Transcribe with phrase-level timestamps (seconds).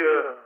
[0.00, 0.39] Hello.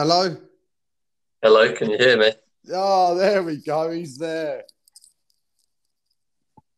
[0.00, 0.34] Hello.
[1.42, 2.32] Hello, can you hear me?
[2.72, 3.90] Oh, there we go.
[3.90, 4.64] He's there.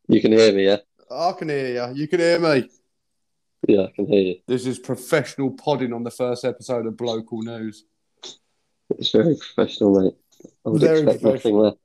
[0.09, 0.79] You can hear me, yeah?
[1.09, 1.95] I can hear you.
[1.95, 2.69] You can hear me.
[3.65, 4.35] Yeah, I can hear you.
[4.45, 7.85] This is professional podding on the first episode of Local News.
[8.99, 10.15] It's very professional, mate.
[10.65, 11.79] I would Very expect nothing professional.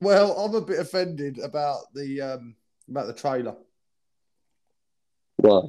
[0.00, 2.56] Well, I'm a bit offended about the um,
[2.88, 3.54] about the trailer.
[5.36, 5.68] Why?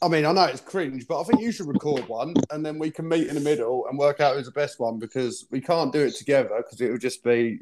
[0.00, 2.78] I mean, I know it's cringe, but I think you should record one, and then
[2.78, 5.60] we can meet in the middle and work out who's the best one because we
[5.60, 7.58] can't do it together because it would just be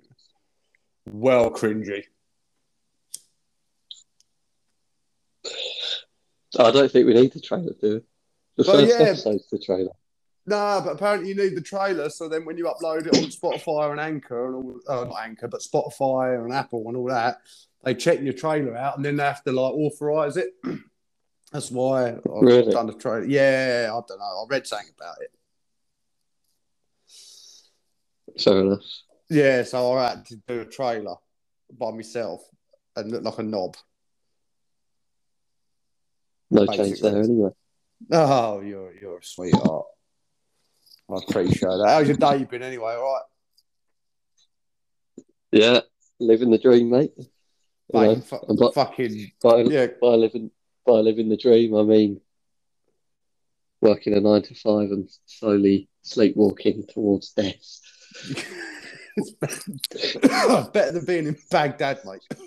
[1.06, 2.04] well cringy.
[6.58, 8.00] I don't think we need the trailer, do we?
[8.64, 9.06] The Well, first yeah.
[9.06, 9.92] episode's the trailer.
[10.46, 13.90] Nah, but apparently you need the trailer, so then when you upload it on Spotify
[13.90, 17.38] and Anchor and all, oh, not Anchor, but Spotify and Apple and all that,
[17.82, 20.54] they check your trailer out and then they have to like authorize it.
[21.52, 22.72] That's why I've Really?
[22.72, 23.24] done the trailer.
[23.24, 24.24] Yeah, I don't know.
[24.24, 25.30] I read something about it.
[28.36, 28.82] So enough.
[29.30, 31.16] Yeah, so I had to do a trailer
[31.70, 32.42] by myself
[32.96, 33.76] and look like a knob.
[36.50, 36.90] No Basically.
[36.90, 37.50] change there anyway.
[38.12, 39.86] Oh, you're you're a sweetheart.
[41.10, 41.84] I appreciate that.
[41.88, 42.94] How's your day been anyway?
[42.94, 43.22] All right,
[45.52, 45.80] Yeah,
[46.20, 47.12] living the dream, mate.
[47.16, 47.24] You
[47.92, 48.24] know, mate.
[48.24, 49.86] fu- I'm not- fucking by, yeah.
[50.00, 50.50] by living
[50.86, 52.20] by living the dream, I mean
[53.80, 57.80] working a nine to five and slowly sleepwalking towards death.
[59.16, 62.22] It's better, better than being in Baghdad, mate.
[62.30, 62.46] I'll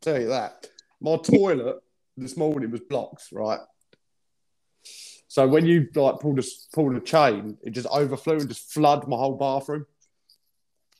[0.00, 0.66] tell you that.
[1.00, 1.76] My toilet
[2.16, 3.60] this morning was blocked, right?
[5.28, 9.06] So when you like pull the pull the chain, it just overflew and just flood
[9.06, 9.86] my whole bathroom.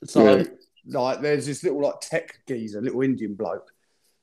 [0.04, 0.48] So Really?
[0.86, 3.72] like, there's this little like tech geezer, little Indian bloke,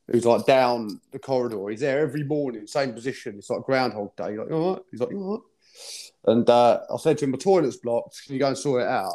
[0.07, 1.69] who's like down the corridor.
[1.69, 3.35] He's there every morning, same position.
[3.37, 4.31] It's like Groundhog Day.
[4.31, 4.83] He's like, all right?
[4.91, 6.33] He's like, all right?
[6.33, 8.23] And uh, I said to him, my toilet's blocked.
[8.25, 9.13] Can you go and sort it out?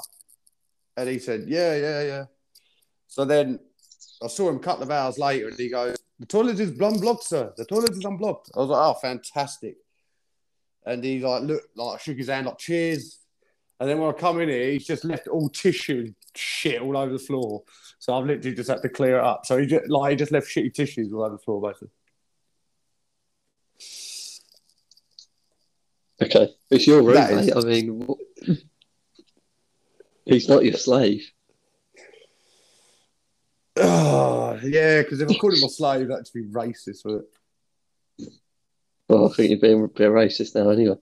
[0.96, 2.24] And he said, yeah, yeah, yeah.
[3.08, 3.58] So then
[4.22, 7.24] I saw him a couple of hours later and he goes, the toilet is unblocked,
[7.24, 7.52] sir.
[7.56, 8.50] The toilet is unblocked.
[8.54, 9.76] I was like, oh, fantastic.
[10.86, 13.18] And he like looked like shook his hand like cheers.
[13.80, 16.96] And then when I come in here, he's just left all tissue and shit all
[16.96, 17.62] over the floor.
[17.98, 19.44] So I've literally just had to clear it up.
[19.44, 21.88] So he just like he just left shitty tissues all over the floor, basically.
[26.22, 27.56] Okay, it's your room, That is- mate.
[27.56, 28.18] I mean, what...
[30.24, 31.28] he's not your slave.
[33.76, 37.22] Oh, yeah, because if I called him a slave, that'd be racist, would
[38.18, 38.28] it?
[39.08, 40.96] Well, I think you're being a bit racist now, anyway.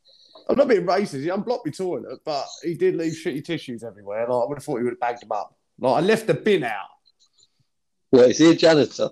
[0.51, 1.23] I'm not being racist.
[1.23, 4.27] He unblocked my toilet, but he did leave shitty tissues everywhere.
[4.27, 5.57] Like, I would have thought he would have bagged them up.
[5.79, 6.89] Like, I left the bin out.
[8.11, 9.11] Well, is he a janitor?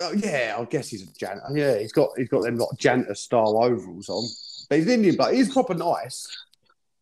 [0.00, 1.46] Oh, yeah, I guess he's a janitor.
[1.54, 4.24] Yeah, he's got he's got them like janitor style overalls on.
[4.68, 6.26] But he's Indian, but he's proper nice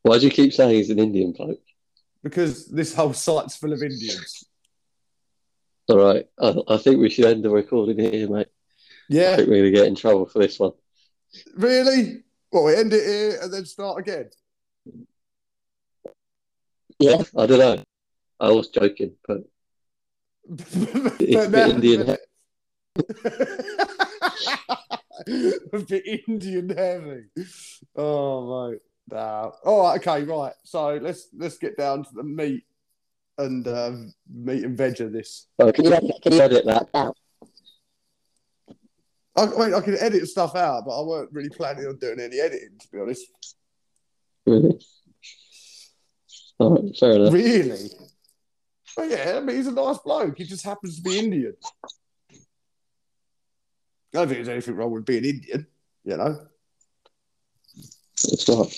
[0.02, 1.60] Why do you keep saying he's an Indian bloke?
[2.24, 4.44] because this whole site's full of Indians.
[5.88, 8.48] All right, I, I think we should end the recording here, mate.
[9.08, 10.72] Yeah, I think we're going to get in trouble for this one.
[11.56, 12.23] really?
[12.54, 14.30] Well, we end it here and then start again.
[17.00, 17.82] Yeah, I don't know.
[18.38, 19.38] I was joking, but
[20.48, 22.16] but It's the Indian
[25.72, 27.24] a bit Indian heavy.
[27.96, 28.82] Oh mate.
[29.10, 29.50] Nah.
[29.64, 30.52] All right, okay, right.
[30.62, 32.62] So let's let's get down to the meat
[33.36, 35.48] and um, meat and veg of this.
[35.58, 37.16] oh, can you edit, can you edit that out?
[39.36, 42.20] I, I mean, I can edit stuff out, but I weren't really planning on doing
[42.20, 43.26] any editing, to be honest.
[44.46, 44.78] Really?
[46.58, 47.32] All right, fair enough.
[47.32, 47.90] Really?
[48.96, 50.38] Well, yeah, I mean, he's a nice bloke.
[50.38, 51.54] He just happens to be Indian.
[52.30, 55.66] I don't think there's anything wrong with being Indian,
[56.04, 56.46] you know.
[57.74, 58.72] It's not.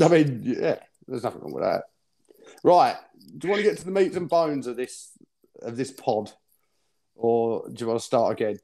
[0.00, 1.84] I mean, yeah, there's nothing wrong with that.
[2.64, 2.96] Right.
[3.36, 5.10] Do you want to get to the meats and bones of this
[5.60, 6.32] of this pod,
[7.14, 8.58] or do you want to start again?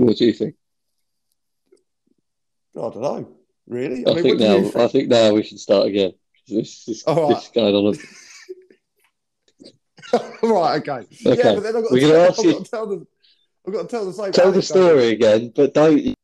[0.00, 0.54] What do you think?
[2.74, 3.36] I don't know.
[3.66, 4.02] Really?
[4.06, 4.56] I, mean, think now.
[4.56, 4.92] you I think?
[4.92, 6.12] think now we should start again.
[6.48, 7.34] This is All right.
[7.34, 7.98] this is going on.
[10.42, 10.80] Right.
[10.80, 11.06] Okay.
[11.26, 12.86] Okay, Yeah, but then I've got, we're to tell, ask I've you- got to tell
[12.86, 13.06] the
[13.66, 14.32] I've got to tell the same.
[14.32, 16.14] Tell the story again, but don't use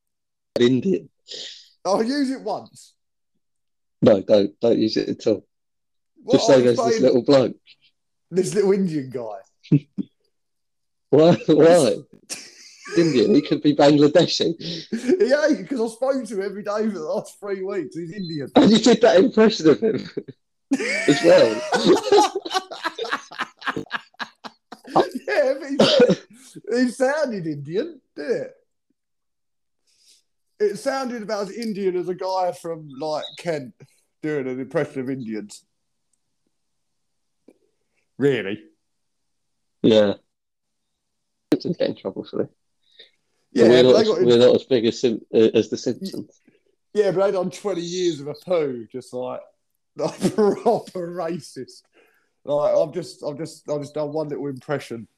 [0.58, 1.11] Indian.
[1.84, 2.94] I'll use it once.
[4.00, 5.46] No, don't don't use it at all.
[6.22, 7.56] What Just say there's this little bloke.
[8.31, 9.79] this little Indian guy.
[11.11, 11.34] Why?
[11.46, 11.96] Why?
[12.98, 13.34] Indian.
[13.34, 14.87] He could be Bangladeshi.
[15.20, 17.96] yeah, because I spoke to him every day for the last three weeks.
[17.96, 18.50] He's Indian.
[18.56, 19.94] And you did that impression of him
[21.08, 21.62] as well.
[25.26, 25.78] yeah, but he,
[26.76, 28.52] he sounded Indian, did it?
[30.58, 33.75] It sounded about as Indian as a guy from like Kent
[34.22, 35.64] doing an impression of Indians.
[38.19, 38.62] Really?
[39.82, 40.14] yeah.
[41.52, 42.56] Simpsons get in trouble for this.
[43.56, 46.41] Yeah, we're, not, got we're not as big as, uh, as the Simpsons.
[46.93, 49.41] yeah, but they done twenty years of a poo, just like,
[49.97, 51.82] like proper racist.
[52.44, 55.08] Like I've just, I've just, I've just done one little impression,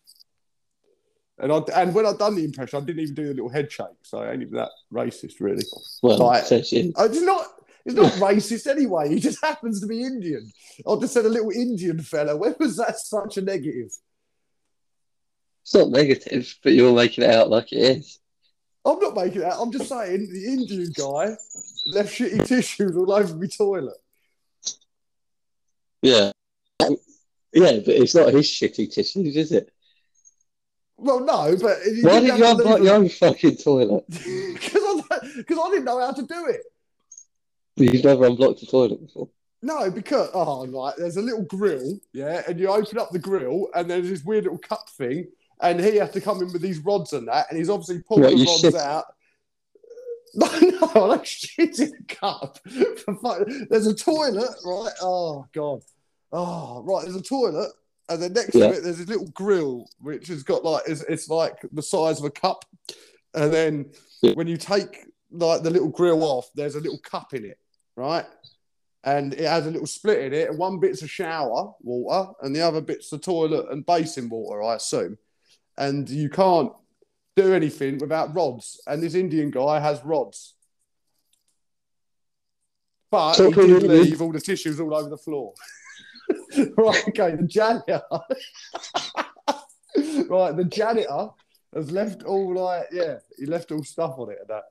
[1.38, 3.70] and I and when I've done the impression, I didn't even do the little head
[3.72, 5.64] shake, so I ain't even that racist, really.
[6.02, 6.44] Well, Right.
[6.44, 6.92] says you.
[6.96, 7.46] Uh, It's not.
[7.84, 9.08] It's not racist anyway.
[9.08, 10.50] He just happens to be Indian.
[10.86, 12.36] I just said a little Indian fella.
[12.36, 13.90] When was that such a negative?
[15.62, 18.18] It's not negative, but you're making it out like it is.
[18.84, 19.54] I'm not making that.
[19.58, 21.36] I'm just saying the Indian guy
[21.92, 23.96] left shitty tissues all over my toilet.
[26.02, 26.32] Yeah.
[26.80, 29.70] Yeah, but it's not his shitty tissues, is it?
[30.96, 34.04] Well, no, but Why didn't you unblock your own fucking toilet?
[34.58, 36.62] Because I, 'cause I didn't know how to do it.
[37.76, 39.28] You've never unblocked a toilet before.
[39.62, 43.68] No, because oh right, there's a little grill, yeah, and you open up the grill,
[43.74, 45.28] and there's this weird little cup thing,
[45.60, 48.20] and he has to come in with these rods and that, and he's obviously pulled
[48.22, 49.04] What, the rods shit- out.
[50.34, 52.58] No, no, I shit in a cup.
[52.66, 54.92] There's a toilet, right?
[55.00, 55.80] Oh god.
[56.32, 57.72] Oh right, there's a toilet,
[58.10, 58.68] and then next Yeah.
[58.68, 62.18] to it there's this little grill which has got like it's, it's like the size
[62.18, 62.66] of a cup,
[63.34, 63.90] and then
[64.22, 64.34] Yeah.
[64.34, 67.58] when you take like the little grill off, there's a little cup in it,
[67.96, 68.26] right?
[69.04, 72.54] And it has a little split in it, and one bit's a shower water, and
[72.54, 75.16] the other bit's the toilet and basin water, I assume.
[75.78, 76.72] And you can't
[77.36, 78.80] do anything without rods.
[78.86, 80.54] And this Indian guy has rods.
[83.10, 85.54] But So he did leave all the tissues all over the floor.
[86.76, 88.02] right, okay, the janitor.
[90.28, 91.28] right, the janitor
[91.74, 94.64] has left all like, yeah, he left all stuff on it and that.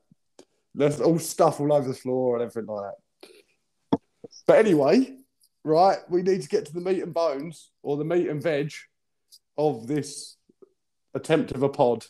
[0.74, 4.00] Left all stuff all over the floor and everything like that.
[4.46, 5.16] But anyway,
[5.64, 8.72] right, we need to get to the meat and bones or the meat and veg
[9.56, 10.37] of this
[11.18, 12.06] attempt of a pod.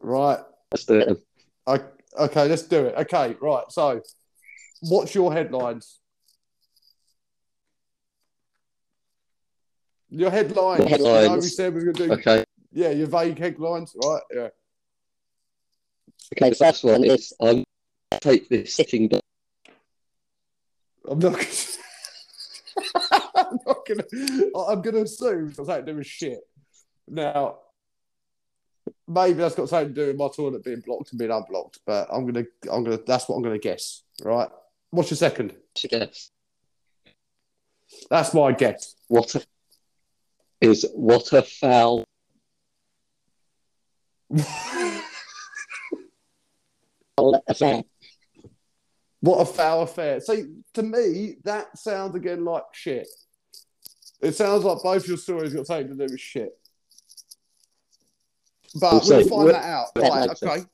[0.00, 0.38] Right.
[0.72, 1.22] Let's do it.
[1.66, 1.80] I,
[2.18, 2.94] okay, let's do it.
[2.96, 3.64] Okay, right.
[3.70, 4.00] So,
[4.80, 5.98] what's your headlines?
[10.08, 10.84] Your headlines.
[10.84, 12.20] The You know, we said we were going to do.
[12.20, 12.44] Okay.
[12.72, 13.94] Yeah, your vague headlines.
[14.02, 14.22] Right.
[14.34, 14.48] Yeah.
[16.34, 17.64] Okay, the first one is I'm
[18.10, 19.20] gonna take this sitting down.
[21.08, 21.34] I'm not.
[23.34, 24.04] I'm not gonna.
[24.68, 26.40] I'm gonna assume it's got something to do with shit.
[27.08, 27.58] Now,
[29.08, 31.80] maybe that's got something to do with my toilet being blocked and being unblocked.
[31.86, 32.46] But I'm gonna.
[32.70, 32.98] I'm gonna.
[33.06, 34.02] That's what I'm gonna guess.
[34.22, 34.48] Right.
[34.90, 35.54] What's your second?
[35.90, 36.30] guess.
[38.10, 38.94] That's my guess.
[39.08, 39.44] What a,
[40.60, 42.04] is what a foul
[47.48, 47.82] affair.
[49.20, 50.20] What a foul affair.
[50.20, 53.08] See, to me, that sounds again like shit.
[54.20, 56.52] It sounds like both your stories got something to do with shit.
[58.80, 59.86] But We'll we'll find that out.
[59.96, 60.64] Right, okay.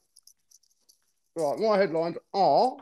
[1.36, 2.76] Right, my headlines are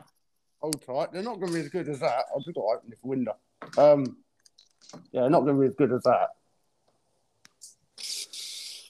[0.59, 1.13] hold tight.
[1.13, 2.25] They're not going to be as good as that.
[2.35, 3.35] I've just got to open this window.
[3.77, 4.17] Um,
[5.11, 6.29] yeah, not going to be as good as that.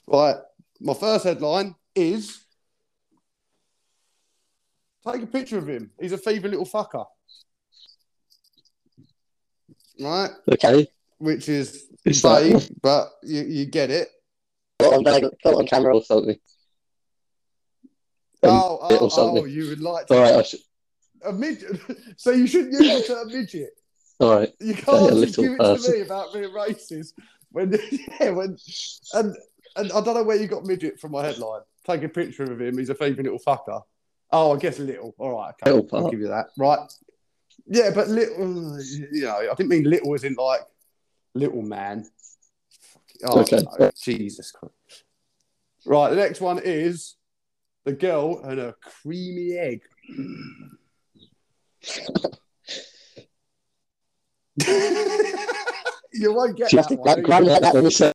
[0.06, 0.36] Right,
[0.80, 2.40] my first headline is
[5.06, 5.90] take a picture of him.
[6.00, 7.06] He's a thieving little fucker.
[10.00, 10.88] Right, Okay.
[11.18, 14.08] which is vague, but you, you get it.
[14.82, 16.36] Got on, on camera or something.
[18.44, 20.34] Um, oh, or oh, oh, you would like to All right.
[20.34, 20.60] I should,
[21.24, 21.80] a midget.
[22.16, 23.70] So you shouldn't use the term midget.
[24.20, 24.52] all right.
[24.58, 25.92] You can't just little give it person.
[25.92, 27.12] to me about being racist
[27.52, 27.78] when
[28.20, 28.56] yeah when
[29.14, 29.36] and
[29.76, 31.60] and I don't know where you got midget from my headline.
[31.86, 32.78] Take a picture of him.
[32.78, 33.82] He's a thieving little fucker.
[34.30, 35.14] Oh, I guess little.
[35.18, 36.46] All right, okay, Little I'll give you that.
[36.58, 36.78] Right.
[37.66, 38.80] Yeah, but little.
[38.80, 40.62] You know, I didn't mean little as in like
[41.34, 42.06] little man.
[43.24, 43.64] Oh, Okay.
[43.78, 45.04] no, Jesus Christ.
[45.84, 47.16] Right, the next one is
[47.84, 49.82] the girl and her creamy egg.
[56.12, 57.22] you won't get that one.
[57.22, 58.12] grab, that you say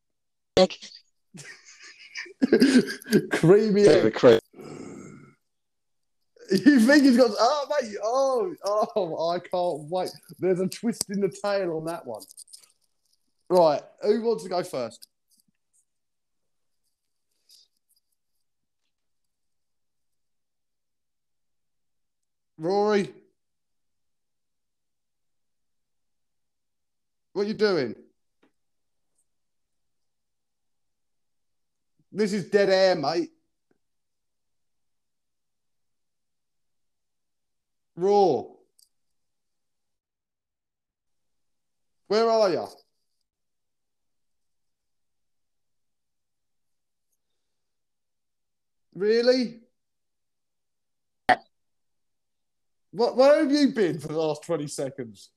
[3.32, 3.86] Creamy.
[3.86, 4.40] Of a cra-
[6.50, 7.32] You think he's got?
[7.38, 7.94] Oh, mate!
[8.02, 9.30] Oh, oh!
[9.32, 10.10] I can't wait.
[10.40, 12.22] There's a twist in the tail on that one.
[13.50, 15.08] Right, who wants to go first?
[22.58, 23.14] Rory,
[27.34, 27.96] what are you doing?
[32.12, 33.30] This is dead air, mate.
[37.96, 38.44] Raw.
[42.08, 42.68] Where are you?
[48.98, 49.60] Really?
[52.90, 55.30] What, where have you been for the last 20 seconds?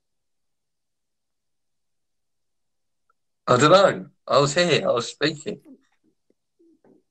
[3.47, 4.07] I don't know.
[4.27, 4.89] I was here.
[4.89, 5.61] I was speaking.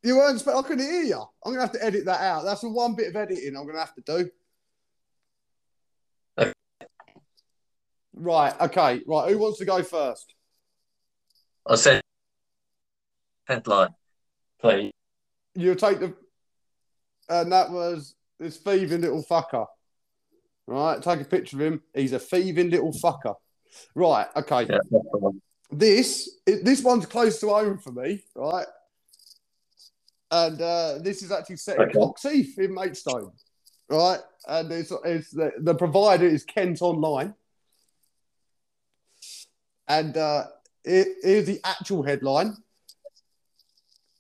[0.02, 1.22] You weren't, sp- I couldn't hear you.
[1.46, 2.46] I'm going to have to edit that out.
[2.46, 4.30] That's the one bit of editing I'm going to have to do.
[6.40, 6.54] Okay.
[8.16, 9.32] Right, okay, right.
[9.32, 10.34] Who wants to go first?
[11.68, 12.02] I said
[13.46, 13.90] headline,
[14.60, 14.92] please.
[15.54, 16.16] You take the.
[17.30, 19.68] And that was this thieving little fucker.
[20.68, 21.82] Right, take a picture of him.
[21.96, 23.36] He's a thieving little fucker.
[23.96, 24.68] Right, okay.
[24.70, 25.42] Yeah, one.
[25.72, 28.66] This this one's close to home for me, right?
[30.32, 31.98] And uh, this is actually set in Okay.
[31.98, 33.32] Coxheath in Maidstone,
[33.90, 34.20] right?
[34.48, 37.34] And it's, it's the, the provider is Kent Online.
[39.88, 40.46] And uh,
[40.84, 42.56] here- here's the actual headline: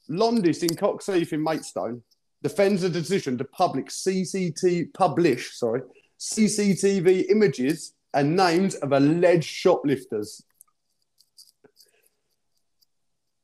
[0.09, 2.01] Londis in Coxheath in Maidstone
[2.41, 5.81] defends the decision to public CCTV publish sorry
[6.19, 10.43] CCTV images and names of alleged shoplifters.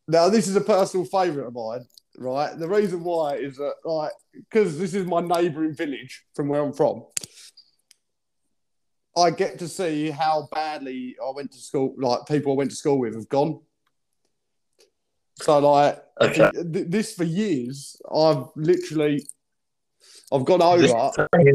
[0.08, 1.86] Now, this is a personal favourite of mine,
[2.18, 2.58] right?
[2.58, 6.74] The reason why is that, like, because this is my neighbouring village from where I'm
[6.74, 7.06] from.
[9.18, 12.76] I get to see how badly I went to school, like people I went to
[12.76, 13.62] school with have gone.
[15.42, 16.50] So, like, Okay.
[16.52, 19.28] th- this for years, I've literally,
[20.32, 21.12] I've gone over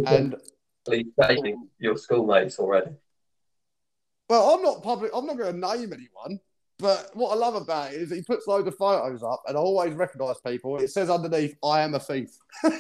[0.07, 0.37] and
[0.85, 2.91] dating your schoolmates already.
[4.29, 5.11] Well, I'm not public.
[5.15, 6.41] I'm not going to name anyone.
[6.79, 9.61] But what I love about it is he puts loads of photos up, and I
[9.61, 10.79] always recognise people.
[10.79, 12.31] It says underneath, "I am a thief."
[12.63, 12.73] yeah,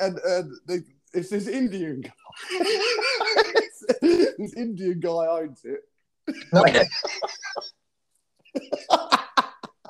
[0.00, 2.12] and, and the, it's this Indian guy.
[4.02, 5.80] this Indian guy owns it.
[6.54, 6.84] Okay.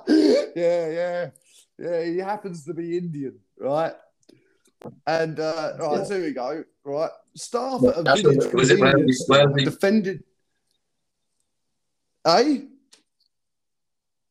[0.08, 1.30] yeah, yeah,
[1.78, 2.04] yeah.
[2.04, 3.92] He happens to be Indian, right?
[5.06, 6.04] And uh, right, Yeah.
[6.04, 6.64] so here we go.
[6.84, 8.52] Right, staff Yeah, at a village.
[8.52, 10.24] Was it where he- convenience where store he- defended.
[12.26, 12.58] Eh?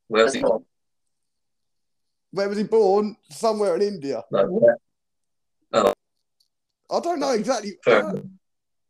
[0.09, 0.65] From?
[2.31, 3.15] Where was he born?
[3.29, 4.23] Somewhere in India.
[4.31, 4.77] No, where?
[5.73, 7.77] I don't know exactly.
[7.83, 8.13] Fair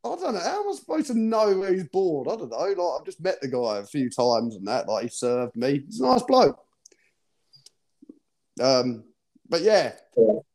[0.05, 0.39] I, don't know.
[0.39, 2.27] How am I supposed to know where he's born?
[2.29, 2.57] I don't know.
[2.57, 4.87] Like I've just met the guy a few times and that.
[4.87, 5.83] Like he served me.
[5.85, 6.59] He's a nice bloke.
[8.61, 9.03] Um,
[9.49, 9.93] but yeah,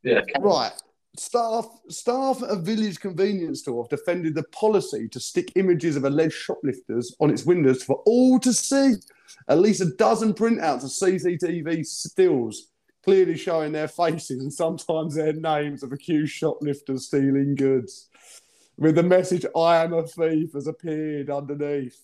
[0.03, 0.21] Yeah.
[0.41, 0.73] Right.
[1.17, 6.05] Staff staff at a village convenience store have defended the policy to stick images of
[6.05, 8.95] alleged shoplifters on its windows for all to see.
[9.49, 12.71] At least a dozen printouts of CCTV stills
[13.03, 18.08] clearly showing their faces and sometimes their names of accused shoplifters stealing goods.
[18.79, 22.01] With the message "I am a thief" has appeared underneath.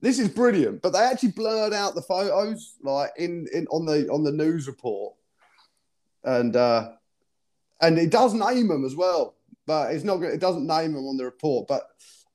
[0.00, 4.08] This is brilliant, but they actually blurred out the photos, like in, in on the
[4.10, 5.14] on the news report
[6.24, 6.90] and uh,
[7.80, 10.22] and it does name them as well, but it's not.
[10.22, 11.68] It doesn't name them on the report.
[11.68, 11.88] But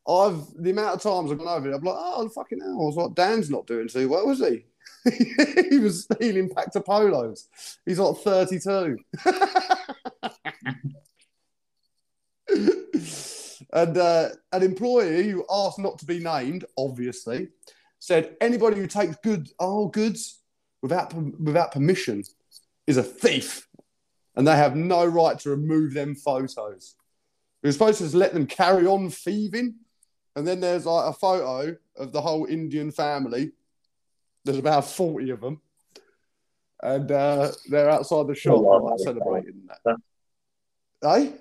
[0.07, 2.79] I've the amount of times I've gone over it, I'm like, oh fucking hell!
[2.81, 4.65] I was like, Dan's not doing too well, was he?
[5.69, 7.47] he was stealing pack to polos.
[7.85, 8.97] He's like 32.
[13.73, 17.49] and uh, an employee who asked not to be named, obviously,
[17.99, 20.39] said anybody who takes good oh goods
[20.81, 22.23] without without permission
[22.87, 23.67] is a thief
[24.35, 26.95] and they have no right to remove them photos.
[27.61, 29.75] We're supposed to just let them carry on thieving.
[30.35, 33.51] And then there's like a photo of the whole Indian family.
[34.45, 35.59] There's about 40 of them.
[36.81, 38.79] And uh, they're outside the shop wow.
[38.79, 39.97] like, celebrating that.
[41.03, 41.31] Eh?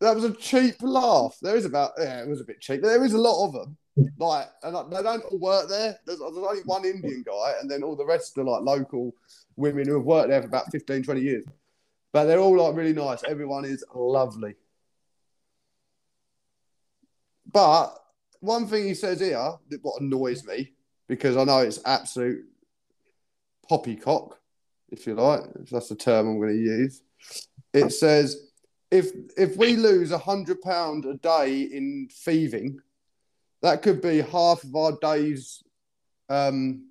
[0.00, 1.36] That was a cheap laugh.
[1.42, 2.82] There is about, yeah, it was a bit cheap.
[2.82, 3.76] There is a lot of them.
[4.16, 5.98] Like, and they don't all work there.
[6.06, 9.12] There's, there's only one Indian guy, and then all the rest are like local
[9.56, 11.44] women who have worked there for about 15, 20 years.
[12.12, 13.24] But they're all like really nice.
[13.24, 14.54] Everyone is lovely.
[17.50, 17.94] but
[18.40, 20.72] one thing he says here, that what annoys me,
[21.08, 22.44] because I know it's absolute
[23.68, 24.38] poppycock,
[24.90, 27.02] if you like, if that's the term I'm going to use.
[27.78, 28.48] It says
[28.90, 32.78] if if we lose a hundred pound a day in thieving,
[33.62, 35.62] that could be half of our day's
[36.28, 36.88] um,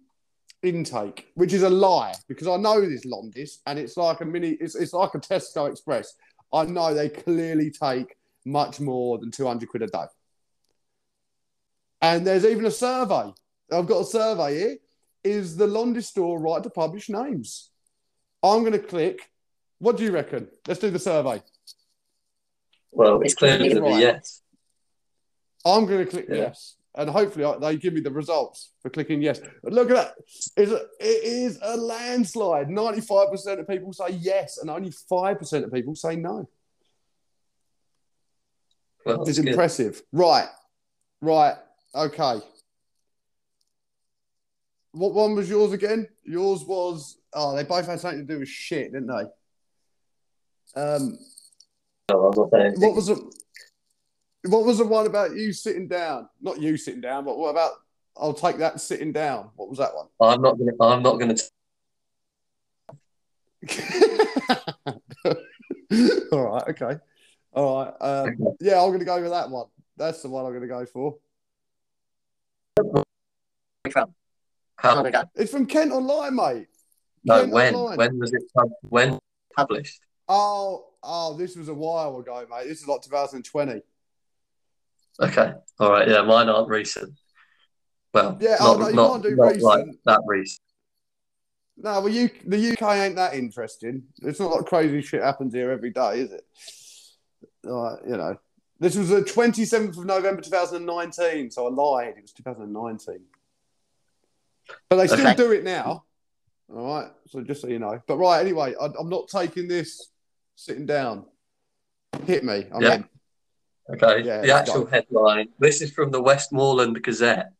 [0.63, 4.51] intake, which is a lie because I know this Londis and it's like a mini,
[4.59, 6.13] it's, it's like a Tesco Express.
[6.53, 8.15] I know they clearly take
[8.45, 10.05] much more than 200 quid a day.
[12.01, 13.33] And there's even a survey.
[13.71, 14.77] I've got a survey here.
[15.23, 17.69] Is the Londis store right to publish names?
[18.43, 19.29] I'm going to click.
[19.79, 20.47] What do you reckon?
[20.67, 21.41] Let's do the survey.
[22.91, 23.99] Well, it's clearly going to be Right.
[23.99, 24.41] yes.
[25.65, 26.35] I'm going to click Yeah.
[26.35, 26.75] yes.
[26.95, 29.39] And hopefully they give me the results for clicking yes.
[29.63, 30.13] But look at that.
[30.55, 32.69] It's a, it is a landslide.
[32.69, 36.49] 95% of people say yes, and only 5% of people say no.
[39.05, 39.49] Well, It's that's good.
[39.49, 40.01] impressive.
[40.11, 40.47] Right.
[41.21, 41.53] Right.
[41.93, 42.39] Okay.
[44.93, 46.07] What one was yours again?
[46.23, 49.23] Yours was oh, they both had something to do with shit, didn't they?
[50.77, 51.17] Um,
[52.09, 52.81] No, I'm not saying anything.
[52.81, 53.31] what was the
[54.49, 56.29] what was the one about you sitting down?
[56.39, 57.71] Not you sitting down, but what about
[58.15, 59.49] I'll take that sitting down.
[59.55, 60.07] What was that one?
[60.21, 60.75] I'm not going to.
[60.83, 61.43] I'm not going to.
[66.31, 66.97] All right, okay.
[67.53, 67.93] All right.
[68.01, 69.67] Um, yeah, I'm going to go with that one.
[69.97, 71.17] That's the one I'm going to go for.
[74.75, 75.03] How,
[75.35, 76.67] It's from Kent Online, mate.
[77.23, 77.75] no, Kent when?
[77.75, 77.97] Online.
[77.97, 78.43] When was it?
[78.55, 79.17] pub- When
[79.55, 80.01] published?
[80.29, 82.67] Oh, oh, this was a while ago, mate.
[82.67, 83.81] This is like 2020.
[85.21, 85.53] Okay.
[85.79, 86.07] All right.
[86.07, 87.13] Yeah, mine aren't recent.
[88.13, 89.99] Well, Yeah, oh, not, no, you not, can't do not like recent.
[90.05, 90.61] that recent.
[91.79, 94.03] No, well, you, the UK ain't that interesting.
[94.23, 96.45] It's not like crazy shit happens here every day, is it?
[97.63, 98.35] Like, you know,
[98.79, 102.15] this was the 27th of November 2019, so I lied.
[102.17, 103.19] It was 2019.
[104.89, 105.35] But they still Okay.
[105.35, 106.03] do it now.
[106.73, 108.01] All right, so just so you know.
[108.07, 110.09] But right, anyway, I, I'm not taking this
[110.57, 111.23] sitting down.
[112.25, 112.65] Hit me.
[112.73, 112.95] I'm Yeah.
[112.95, 113.09] in.
[113.89, 114.23] Okay.
[114.25, 115.47] Yeah, the actual headline.
[115.59, 117.51] This is from the Westmorland Gazette.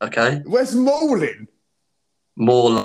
[0.00, 0.40] Okay.
[0.46, 1.48] Westmorland.
[2.36, 2.84] More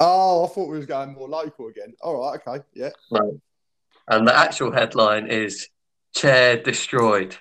[0.00, 1.92] Oh, I thought we was going more local again.
[2.00, 2.90] All right, okay, yeah.
[3.10, 3.32] right.
[4.06, 5.68] And the actual headline is
[6.14, 7.36] "Chair Destroyed."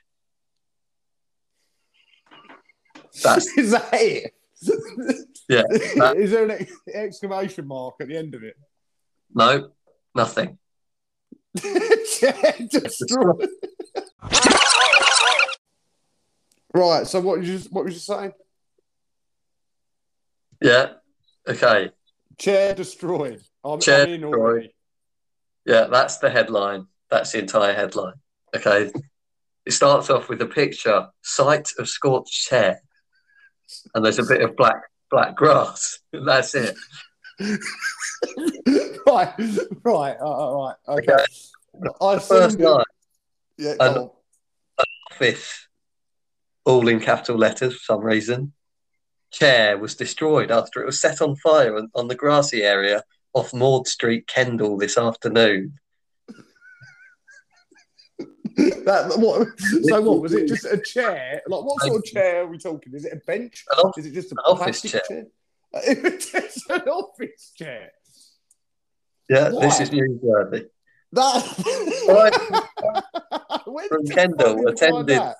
[3.23, 4.33] That's Is that it?
[5.47, 8.55] Yeah, that- Is there an exclamation mark at the end of it?
[9.33, 9.69] no,
[10.15, 10.57] nothing.
[12.69, 13.49] Destroyed.
[16.73, 17.07] right.
[17.07, 18.33] So what you what was you saying?
[20.61, 20.93] Yeah.
[21.47, 21.91] Okay.
[22.37, 23.41] Chair destroyed.
[23.63, 24.73] I'm, Chair I'm already.
[25.65, 26.87] Yeah, that's the headline.
[27.09, 28.15] That's the entire headline.
[28.55, 28.91] Okay.
[29.65, 32.81] It starts off with a picture, site of scorched chair,
[33.93, 35.99] and there's a bit of black black grass.
[36.13, 36.75] That's it.
[39.07, 39.33] right.
[39.83, 40.17] Right.
[40.19, 40.97] Uh, all right.
[40.99, 41.23] Okay.
[42.01, 42.83] I first line,
[43.57, 43.71] Yeah.
[43.79, 44.13] And- go
[45.11, 45.67] office,
[46.65, 48.53] all in capital letters for some reason.
[49.31, 53.53] Chair was destroyed after it was set on fire on, on the grassy area off
[53.53, 55.73] Maud Street, Kendal, this afternoon.
[58.57, 59.47] that what?
[59.59, 60.47] So what was it?
[60.47, 61.41] Just a chair?
[61.47, 62.93] Like what sort of chair are we talking?
[62.95, 63.65] Is it a bench?
[63.97, 65.01] Is it just a an office chair.
[65.07, 65.25] chair?
[65.73, 67.91] It's an office chair.
[69.29, 69.65] Yeah, Why?
[69.65, 70.67] this is newsworthy.
[71.11, 71.43] That.
[73.65, 75.37] Where From did you Kendal fucking find attended- that?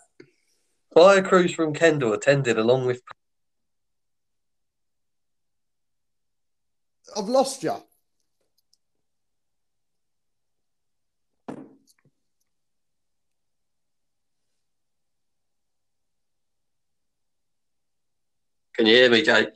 [0.94, 3.02] Fire crews from Kendal attended along with
[7.16, 7.76] I've lost you.
[18.74, 19.50] Can you hear me, Jake?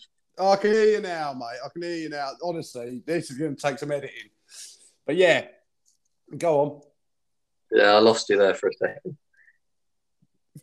[0.49, 1.59] I can hear you now, mate.
[1.63, 2.31] I can hear you now.
[2.43, 4.29] Honestly, this is going to take some editing.
[5.05, 5.45] But yeah,
[6.37, 6.81] go on.
[7.71, 9.17] Yeah, I lost you there for a second.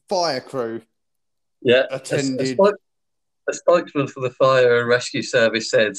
[0.09, 0.83] Fire crew.
[1.62, 2.49] Yeah, a- a, Attended.
[2.49, 2.81] spoke-
[3.49, 5.97] a spokesman for the fire and rescue service said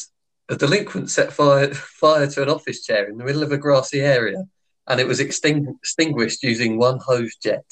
[0.49, 4.01] a delinquent set fire fire to an office chair in the middle of a grassy
[4.01, 4.43] area,
[4.87, 7.65] and it was extingu- extinguished using one hose jet.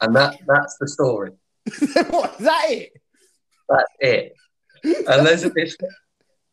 [0.00, 1.32] And that that's the story.
[2.10, 2.64] what is that?
[2.70, 2.92] It?
[3.68, 4.32] That's it.
[4.84, 5.76] And there's it's,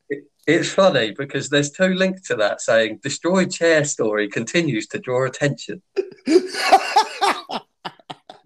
[0.09, 4.99] it, it's funny because there's two links to that saying destroyed chair story continues to
[4.99, 5.81] draw attention.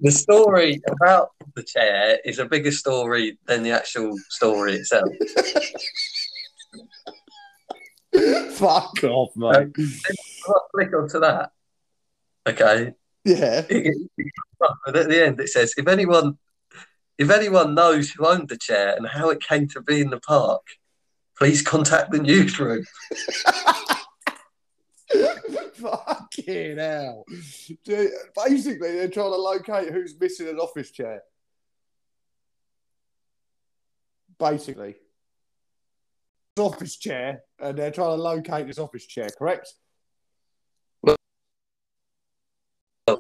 [0.02, 5.10] The story about the chair is a bigger story than the actual story itself.
[8.54, 9.76] Fuck off, mate.
[10.48, 11.52] I'll click onto that.
[12.48, 12.94] Okay.
[13.26, 13.66] Yeah.
[13.70, 16.38] and at the end it says, if anyone
[17.20, 20.22] if anyone knows who owned the chair and how it came to be in the
[20.22, 20.66] park,
[21.38, 22.86] please contact the newsroom.
[25.74, 27.26] Fucking hell.
[27.84, 31.24] Dude, Basically, they're trying to locate who's missing an office chair.
[34.40, 34.96] Basically.
[36.58, 39.74] Office chair, and they're trying to locate this office chair, correct?
[41.02, 41.18] Well,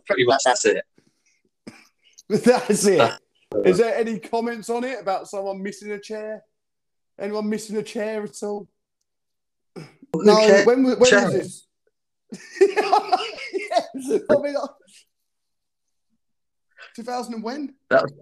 [0.06, 0.86] pretty much that's it.
[2.30, 3.00] That's it.
[3.00, 3.18] Uh,
[3.69, 6.43] Is there any comments on it about someone missing a chair?
[7.17, 8.67] Anyone missing a chair at all?
[10.15, 11.25] No, chair- when, was- when chair.
[11.25, 11.67] was this?
[12.62, 13.82] yeah,
[14.29, 14.67] I mean, I-
[16.95, 17.73] 2000 and when?
[17.89, 18.13] That was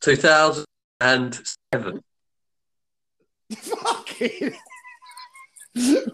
[0.00, 2.00] 2007.
[3.54, 4.52] Fucking.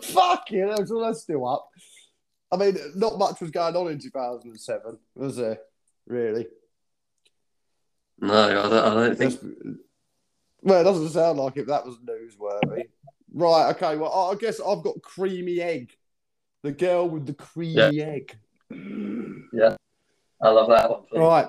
[0.02, 1.68] Fucking hell, so that's still up.
[2.52, 5.58] I mean, not much was going on in 2007, was there?
[6.06, 6.46] Really?
[8.20, 9.33] No, I don't, I don't think.
[9.40, 9.77] That's-
[10.62, 11.66] well, it doesn't sound like it.
[11.66, 12.85] That was newsworthy.
[13.33, 13.70] Right.
[13.74, 13.96] Okay.
[13.96, 15.92] Well, I guess I've got creamy egg.
[16.62, 18.38] The girl with the creamy egg.
[18.70, 19.77] Yeah,
[20.42, 21.03] I love that one.
[21.11, 21.18] please.
[21.18, 21.48] Right.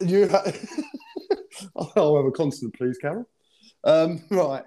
[0.00, 0.28] You.
[1.76, 3.28] I'll have a constant, please, Carol.
[3.84, 4.64] Um, right.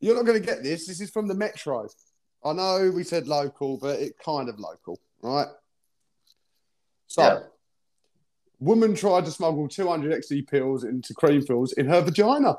[0.00, 0.86] You're not going to get this.
[0.86, 1.88] This is from the Metro.
[2.44, 5.46] I know we said local, but it kind of local, right?
[7.06, 7.38] So, Yeah.
[8.62, 12.58] Woman tried to smuggle 200 XE pills into Creamfields in her vagina.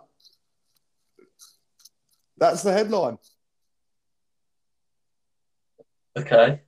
[2.37, 3.17] That's the headline.
[6.17, 6.61] Okay.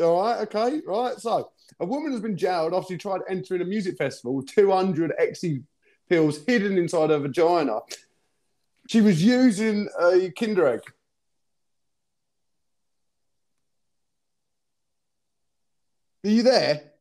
[0.00, 1.18] All right, okay, right.
[1.18, 5.12] So, a woman has been jailed after she tried entering a music festival with 200
[5.20, 5.64] XE
[6.08, 7.80] pills hidden inside her vagina.
[8.88, 10.80] She was using a Kinder egg.
[16.24, 16.92] Are you there?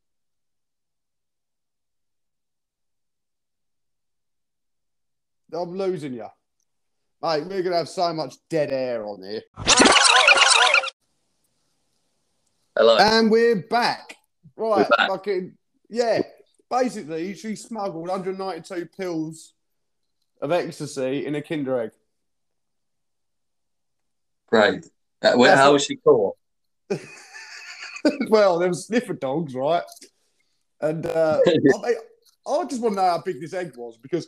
[5.53, 6.27] I'm losing you.
[7.21, 9.41] Mate, we're going to have so much dead air on here.
[12.75, 12.97] Hello.
[12.97, 14.17] And we're back.
[14.55, 15.09] Right, We're back.
[15.09, 15.57] fucking
[15.89, 16.21] yeah.
[16.69, 19.53] Basically, she smuggled 192 pills
[20.41, 21.91] of ecstasy in a Kinder egg.
[24.47, 24.85] Great.
[25.21, 26.35] Uh, where, how was she caught?
[28.29, 29.83] well, there were sniffer dogs, right?
[30.81, 31.95] And uh, I,
[32.47, 34.27] I just want to know how big this egg was because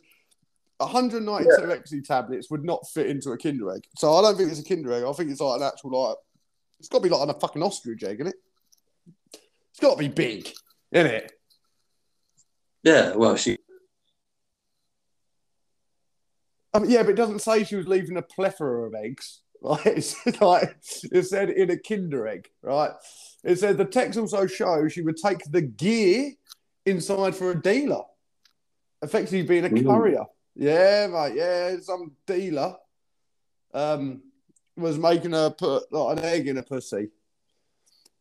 [0.79, 3.83] 192 ecstasy tablets would not fit into a Kinder egg.
[3.97, 5.03] So I don't think it's a Kinder egg.
[5.03, 6.17] I think it's like an actual like.
[6.79, 8.35] It's got to be like on a fucking ostrich egg, isn't it?
[9.71, 10.49] It's got to be big,
[10.91, 11.31] isn't it?
[12.83, 13.57] Yeah, well, she.
[16.73, 19.41] I mean, yeah, but it doesn't say she was leaving a plethora of eggs.
[19.85, 20.77] It's like
[21.11, 22.91] it said in a Kinder egg, right?
[23.43, 26.31] It said the text also shows she would take the gear
[26.85, 28.03] inside for a dealer,
[29.01, 29.81] effectively being a mm.
[29.81, 29.83] Ooh.
[29.83, 30.25] courier.
[30.59, 31.35] Yeah, mate.
[31.35, 32.75] Yeah, some dealer
[33.73, 34.21] um,
[34.75, 37.07] was making her put like, an egg in a pussy.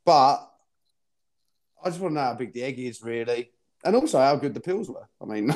[0.05, 0.49] But
[1.83, 3.51] I just want to know how big the egg is, really,
[3.85, 5.09] and also how good the pills were.
[5.21, 5.49] I mean,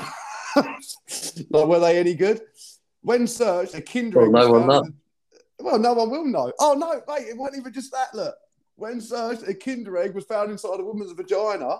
[0.56, 2.40] like, were they any good?
[3.00, 4.90] When searched, a Kinder Well, egg no one knows.
[5.60, 6.52] Well, no one will know.
[6.58, 8.12] Oh no, mate, it wasn't even just that.
[8.12, 8.34] Look,
[8.74, 11.78] when searched, a Kinder egg was found inside a woman's vagina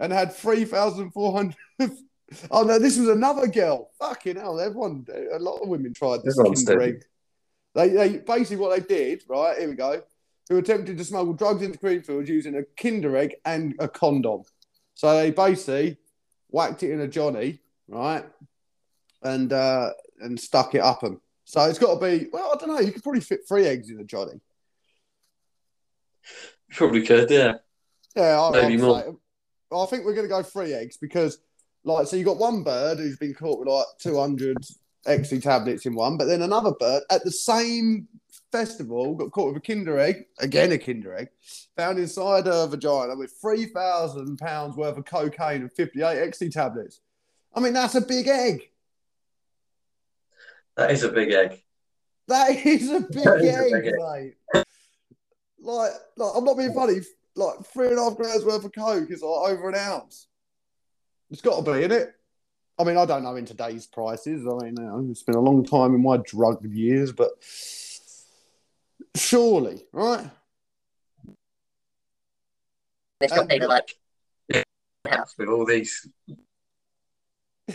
[0.00, 1.56] and had three thousand four hundred.
[2.50, 3.90] Oh no, this was another girl.
[3.98, 6.36] Fucking hell, everyone, a lot of women tried this
[6.82, 7.04] egg.
[7.74, 9.58] They, they basically what they did, right?
[9.58, 10.02] Here we go.
[10.48, 14.42] Who attempted to smuggle drugs into Greenfield using a Kinder egg and a condom.
[14.94, 15.98] So they basically
[16.48, 18.24] whacked it in a Johnny, right,
[19.22, 21.20] and uh, and stuck it up them.
[21.44, 22.28] So it's got to be.
[22.32, 22.80] Well, I don't know.
[22.80, 24.40] You could probably fit three eggs in a Johnny.
[26.70, 27.54] Probably could, yeah.
[28.16, 29.00] Yeah, I, Maybe more.
[29.00, 29.12] say-
[29.72, 31.38] I think we're going to go three eggs because,
[31.86, 34.58] like, so you got one bird who's been caught with like 200
[35.06, 38.08] XE tablets in one, but then another bird at the same
[38.50, 41.28] festival got caught with a Kinder egg, again a Kinder egg,
[41.76, 47.00] found inside her vagina with 3,000 pounds worth of cocaine and 58 XE tablets.
[47.54, 48.68] I mean, that's a big egg.
[50.76, 51.62] That is a big egg.
[52.26, 53.94] That is a big is a egg, big egg.
[54.00, 54.36] Like,
[55.60, 55.92] like,
[56.34, 56.98] I'm not being funny.
[57.36, 60.26] Like, three and a half grams worth of coke is like over an ounce.
[61.30, 62.14] It's got to be, isn't it?
[62.78, 64.46] I mean, I don't know in today's prices.
[64.46, 67.30] I mean, you know, it's been a long time in my drug years, but
[69.14, 70.30] surely, right?
[73.20, 73.94] It's got to be like.
[75.08, 76.08] House with all these.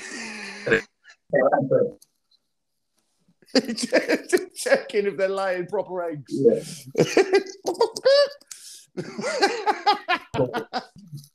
[4.56, 6.34] Checking if they're laying proper eggs.
[6.34, 6.62] Yeah.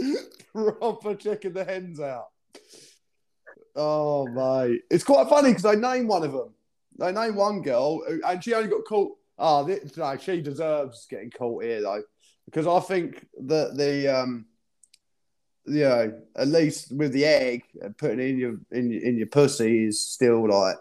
[0.52, 2.28] Proper checking the hens out.
[3.76, 6.54] Oh mate, it's quite funny because I named one of them.
[6.98, 9.16] They named one girl, and she only got caught.
[9.38, 12.02] Oh, this, no, she deserves getting caught here though,
[12.44, 14.46] because I think that the um,
[15.66, 17.62] you know, at least with the egg
[17.96, 20.76] putting in your in your- in your pussy is still like,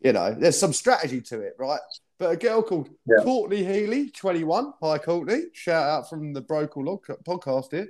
[0.00, 1.80] you know, there's some strategy to it, right?
[2.22, 3.24] But a girl called Yeah.
[3.24, 4.74] Courtney Healy, 21.
[4.80, 5.46] Hi, Courtney.
[5.54, 7.88] Shout out from the Brocal Log podcast here.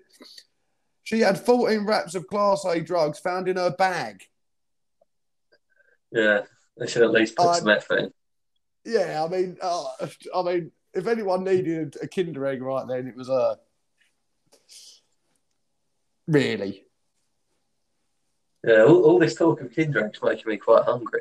[1.03, 4.23] She had 14 wraps of Class A drugs found in her bag.
[6.11, 6.47] Yeah,
[6.79, 8.13] they should at least put I- some effort in.
[8.87, 9.85] Yeah, I mean, uh,
[10.35, 13.59] I mean, if anyone needed a Kinder egg right then, it was her.
[16.27, 16.87] Really?
[18.65, 21.21] Yeah, all, all this talk of Kinder Eggs making me quite hungry.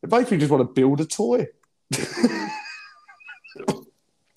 [0.00, 1.48] It makes me just want to build a toy.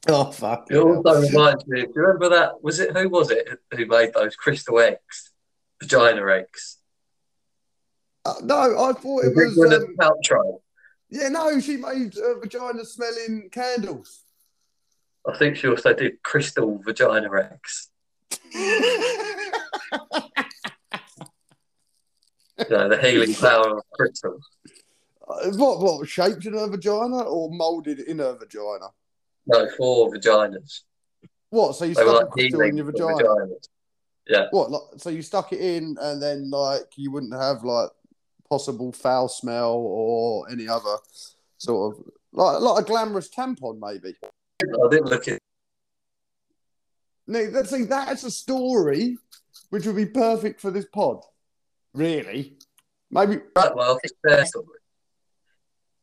[0.07, 0.67] oh fuck!
[0.69, 1.81] It also reminds me.
[1.81, 2.63] Do you remember that?
[2.63, 5.31] Was it who was it who made those crystal eggs,
[5.81, 6.77] vagina eggs?
[8.23, 9.73] Uh, no, I thought it was.
[9.73, 10.61] Um, Paltrow.
[11.09, 14.21] yeah, no, she made uh, vagina smelling candles.
[15.27, 17.89] I think she also did crystal vagina eggs.
[22.69, 24.47] You know, the healing power of crystals.
[25.31, 28.87] Uh, what what shaped in her vagina or molded in her vagina?
[29.47, 30.81] No, four vaginas.
[31.49, 31.75] What?
[31.75, 33.23] So you They stuck like crystal in your vagina?
[34.27, 34.47] vaginas.
[34.51, 34.71] What?
[34.71, 37.89] Like, so you stuck it in, and then like you wouldn't have like
[38.49, 40.97] possible foul smell or any other
[41.57, 44.15] sort of like like a glamorous tampon, maybe.
[44.23, 45.39] I didn't look at.
[47.27, 49.17] No, that see that's a story
[49.69, 51.23] which would be perfect for this pod.
[51.93, 52.57] Really?
[53.09, 53.37] Maybe.
[53.55, 54.67] Right, my office chair story.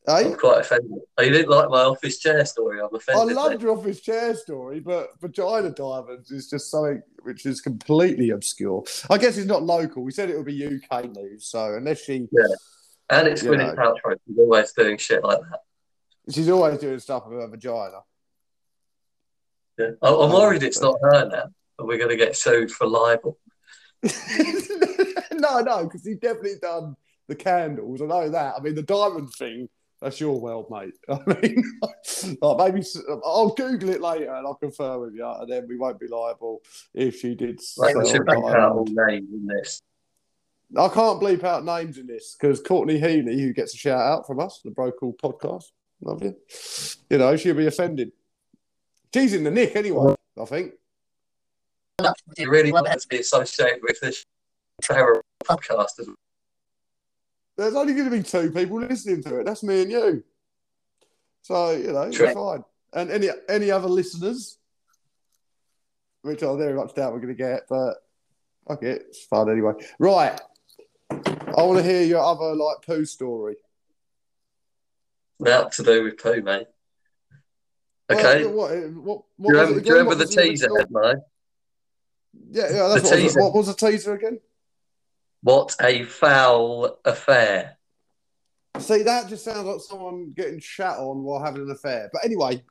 [0.08, 0.90] I'm quite offended.
[1.18, 2.80] Oh, you didn't like my office chair story?
[2.80, 3.36] I'm offended.
[3.36, 8.30] I loved your office chair story, but vagina diamonds is just something which is completely
[8.30, 8.84] obscure.
[9.10, 10.02] I guess it's not local.
[10.02, 12.46] We said it would be UK news, so unless she Yeah.
[13.10, 13.82] And it's Gwyneth know.
[13.82, 14.16] Paltrow.
[14.26, 15.60] She's always doing shit like that.
[16.32, 18.00] she's always doing stuff with her vagina.
[19.78, 19.90] Yeah.
[20.02, 21.44] I- I'm worried it's not her now,
[21.78, 23.38] and we're going to get sued for libel.
[25.32, 26.96] no, no, because he's definitely done
[27.28, 28.00] the candles.
[28.00, 28.54] I know that.
[28.56, 29.68] I mean, the diamond thing.
[30.00, 30.94] That's your world, mate.
[31.08, 31.62] I mean,
[32.40, 32.86] like maybe
[33.24, 36.60] I'll Google it later and I'll confirm with you, and then we won't be liable
[36.94, 37.60] if she did.
[37.76, 39.82] Like, we sell should back out all names in this.
[40.76, 44.26] I can't bleep out names in this because Courtney Healy, who gets a shout out
[44.26, 45.64] from us, the Brocal podcast,
[46.02, 46.36] love you.
[47.10, 48.12] You know, she'll be offended.
[49.12, 50.14] She's in the nick anyway.
[50.40, 50.74] I think.
[52.36, 54.24] You really want that to be associated with this
[54.82, 55.98] terror podcast.
[55.98, 56.16] as well.
[57.58, 59.44] There's only going to be two people listening to it.
[59.44, 60.24] That's me and you.
[61.42, 62.26] So you know, True.
[62.26, 62.64] it's fine.
[62.92, 64.56] And any any other listeners,
[66.22, 67.94] which I very much doubt we're going to get, but
[68.66, 69.72] fuck it, it's fun anyway.
[69.98, 70.40] Right,
[71.10, 73.56] I want to hear your other like poo story.
[75.40, 76.68] Now to do with poo, mate.
[78.10, 78.44] Okay.
[78.44, 81.22] Well, what, eh, what, what, do, you remember, do you remember the was teaser headline?
[82.50, 83.40] Yeah, yeah, that's The what, was it.
[83.40, 84.40] what was the teaser again?
[85.42, 87.76] What a foul affair.
[88.78, 92.10] See, that just sounds like someone getting shat on while having an affair.
[92.12, 92.62] But anyway,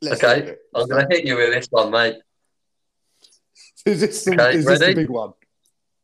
[0.00, 0.54] let's Okay.
[0.74, 2.16] I'm going to hit you with this one, mate.
[3.86, 5.32] Is this, the, Okay, is this the big one?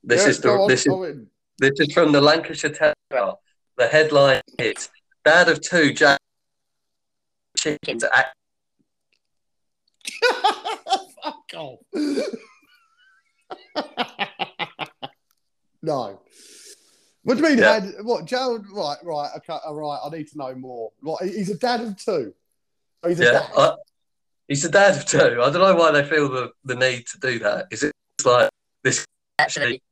[0.03, 1.27] This Yeah, is the on, this is in.
[1.59, 3.39] this is from the Lancashire Telegraph.
[3.77, 4.89] The headline is
[5.25, 6.21] "Dad of two Jack
[7.59, 8.37] chicken to act."
[11.23, 11.81] Fuck off.
[15.85, 16.21] No.
[17.23, 17.59] What do you mean?
[17.59, 17.81] Yeah.
[17.81, 18.63] Had, what, Joe?
[18.73, 19.99] Right, right, okay, all right.
[20.05, 20.93] I need to know more.
[21.01, 22.35] What, he's a dad of two.
[23.07, 23.51] He's a Yeah, dad.
[23.57, 23.75] I,
[24.49, 25.19] he's a dad of two.
[25.43, 27.67] I don't know why they feel the, the need to do that.
[27.71, 27.93] Is it
[28.25, 28.51] like
[28.83, 29.05] this
[29.39, 29.83] actually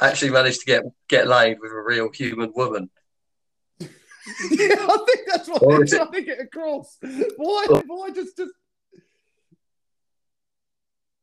[0.00, 2.90] actually managed to get get laid with a real human woman?
[3.80, 6.96] yeah, I think that's what Or they're is it- trying to get across.
[7.36, 7.66] Why?
[7.86, 8.52] Why just just?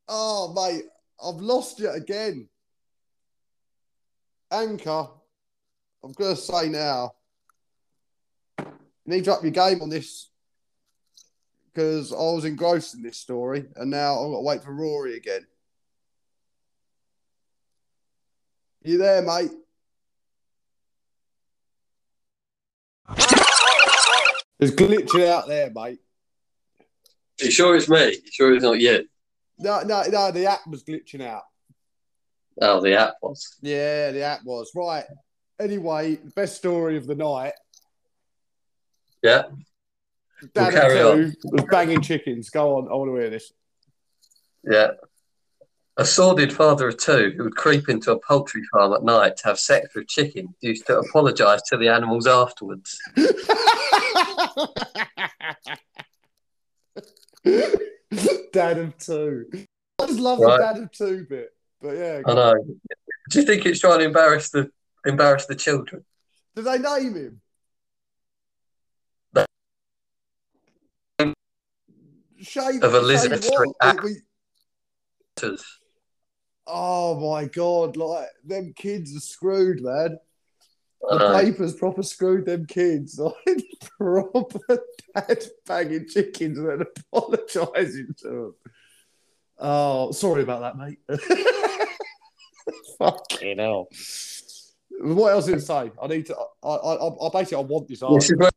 [0.08, 0.84] Oh, mate,
[1.22, 2.48] I've lost you again.
[4.52, 5.08] Anchor,
[6.04, 7.12] I'm gonna say now.
[8.60, 8.68] You
[9.06, 10.30] need to up your game on this
[11.74, 15.16] because I was engrossed in this story, and now I've got to wait for Rory
[15.16, 15.48] again.
[18.84, 19.52] You there, mate?
[24.60, 26.00] It's glitching out there, mate.
[27.42, 28.12] Are you sure it's me?
[28.24, 29.08] You sure it's not you?
[29.58, 30.32] No, no, no.
[30.32, 31.44] The app was glitching out.
[32.60, 33.58] Oh, the app was.
[33.62, 35.06] Yeah, the app was right.
[35.60, 37.54] Anyway, best story of the night.
[39.24, 39.44] Yeah.
[40.54, 41.18] Dad on.
[41.18, 42.50] two was banging chickens.
[42.50, 43.52] Go on, I want to hear this.
[44.64, 44.92] Yeah.
[45.98, 49.44] A sordid father of two who would creep into a poultry farm at night to
[49.50, 52.98] have sex with chickens used to apologise to the animals afterwards.
[58.52, 59.46] dad of two.
[60.00, 60.58] I just love Right.
[60.58, 61.54] the dad of two bit.
[61.82, 62.54] But yeah, I know.
[63.30, 64.70] Do you think it's trying to embarrass the
[65.06, 66.06] embarrass the children?
[66.56, 67.42] did they name him?
[72.82, 73.74] Of Elizabeth Street.
[73.82, 75.80] Actors.
[76.66, 80.18] oh my god, like them kids are screwed, man.
[81.08, 81.40] The know.
[81.40, 83.20] papers proper screwed them kids.
[83.46, 83.64] Like
[83.98, 84.80] proper
[85.16, 88.56] dad banging chickens and apologising to them.
[89.60, 91.00] Oh, sorry about that, mate.
[93.00, 93.88] Fucking hell.
[95.00, 95.92] What else did it say?
[96.02, 96.36] I need to.
[96.64, 98.52] I, I, I- I basically I want this This answer, is where-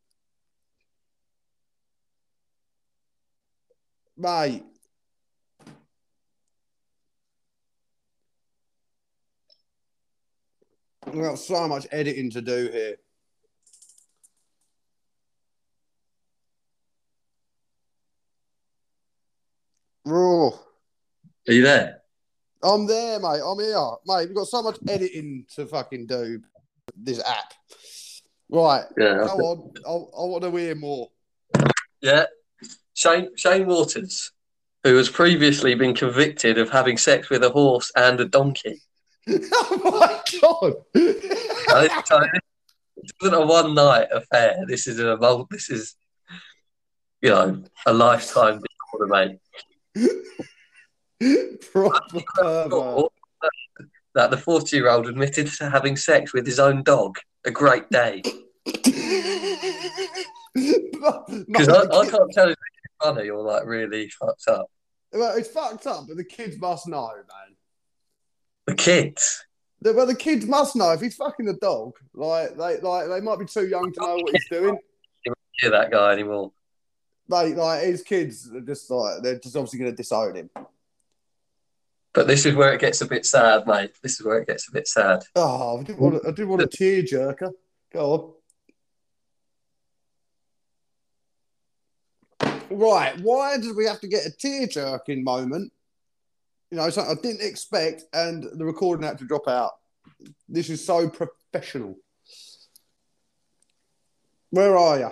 [4.17, 4.65] mate.
[11.07, 12.97] We've got so much editing to do here.
[20.05, 20.51] Raw.
[21.49, 22.04] Are you there?
[22.65, 23.41] I'm there, mate.
[23.45, 24.27] I'm here, mate.
[24.29, 26.41] We've got so much editing to fucking do.
[26.97, 27.53] This app,
[28.51, 28.85] right?
[28.99, 29.19] Yeah.
[29.19, 29.73] Go on.
[29.87, 31.11] I, I want to hear more.
[32.01, 32.25] Yeah.
[32.95, 34.31] Shane Shane Waters,
[34.85, 38.81] who has previously been convicted of having sex with a horse and a donkey.
[39.29, 40.75] oh my god!
[40.95, 42.21] So- so
[42.97, 44.57] this isn't a one night affair.
[44.69, 45.97] This is a mul- this is
[47.23, 49.39] you know a lifetime disorder,
[49.97, 50.07] mate.
[51.73, 53.13] Proper pervert.
[54.15, 57.19] That the forty year old admitted to having sex with his own dog.
[57.45, 58.23] A great day.
[60.55, 64.67] Because I, I can't tell if it's funny or like really fucked up.
[65.13, 67.57] Well, it's fucked up, but the kids must know, man.
[68.67, 69.45] The kids.
[69.81, 71.93] The- Well, the kids must know if he's fucking the dog.
[72.15, 74.79] Like they, like they might be too young to know what he's doing.
[75.61, 76.53] Hear that guy anymore.
[77.29, 80.51] Like, like his kids are just like they're just obviously going to disown him.
[82.15, 83.91] But this is where it gets a bit sad, mate.
[84.01, 85.25] This is where it gets a bit sad.
[85.35, 87.51] Oh, I didn't want, a, I didn't want a tear jerker.
[87.93, 88.39] Go
[92.41, 92.55] on.
[92.71, 95.73] Right, why did we have to get a tear jerking moment?
[96.71, 99.73] You know, something I didn't expect, and the recording had to drop out.
[100.49, 101.97] This is so professional.
[104.51, 105.11] Where are you?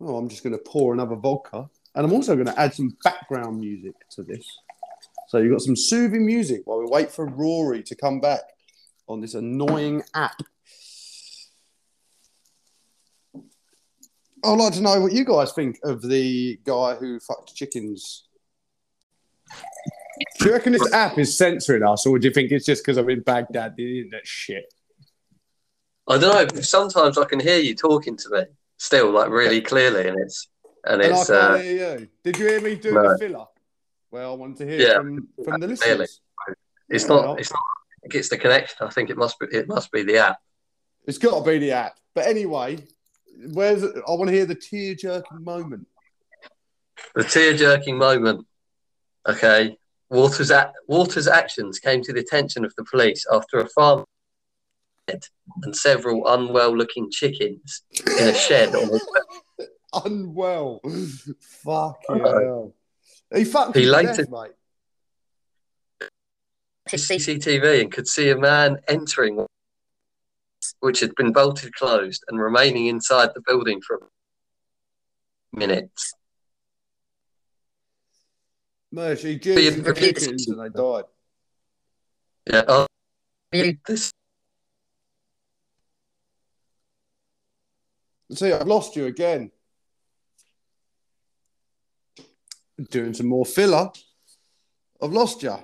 [0.00, 2.96] Oh, I'm just going to pour another vodka, and I'm also going to add some
[3.02, 4.46] background music to this.
[5.30, 8.40] So you've got some soothing music while we wait for Rory to come back
[9.06, 10.42] on this annoying app.
[14.44, 18.26] I'd like to know what you guys think of the guy who fucked chickens.
[20.40, 22.96] Do you reckon this app is censoring us, or do you think it's just because
[22.96, 24.64] I'm in Baghdad, the internet shit?
[26.08, 26.60] I don't know.
[26.60, 28.42] Sometimes I can hear you talking to me
[28.78, 30.48] still, like really clearly, and it's
[30.84, 32.08] and And I it's can't uh, hear you.
[32.24, 33.12] Did you hear me do No.
[33.12, 33.44] the filler?
[34.10, 34.94] Well, I wanted to hear Yeah.
[34.94, 35.80] from, from the listeners.
[35.86, 36.06] Clearly.
[36.88, 37.60] it's Well, not it's not.
[37.60, 38.76] I think it's the connection.
[38.80, 40.38] I think it must be it must be the app.
[41.06, 41.98] It's got to be the app.
[42.14, 42.78] But anyway,
[43.52, 45.86] where's it I want to hear the tear jerking moment.
[47.14, 48.46] The tear jerking moment.
[49.28, 49.76] Okay.
[50.08, 54.04] Waters' actions came to the attention of the police after a farm
[55.06, 57.82] and several unwell looking chickens
[58.18, 59.64] in a shed on a
[60.04, 60.80] Unwell.
[61.64, 62.74] Fucking hell.
[63.34, 64.52] He fucked He his later- death, mate.
[66.88, 69.46] CCTV and could see a man entering,
[70.80, 74.08] which had been bolted closed and remaining inside the building for
[75.52, 76.12] minutes.
[78.90, 81.04] No, she jizzed into chickens and they died.
[82.50, 82.64] Yeah.
[82.66, 82.86] Oh,
[83.86, 84.10] this
[88.32, 89.50] See, I've lost you again.
[92.88, 93.90] Doing some more filler.
[95.02, 95.56] I've lost you.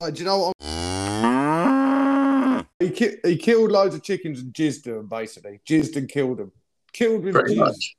[0.00, 0.54] Uh, do you know what?
[0.66, 2.66] I'm...
[2.78, 5.60] He, ki- he killed loads of chickens and jizzed them, basically.
[5.68, 6.52] Jizzed and killed them.
[6.92, 7.58] Killed with pretty jizz.
[7.58, 7.96] much.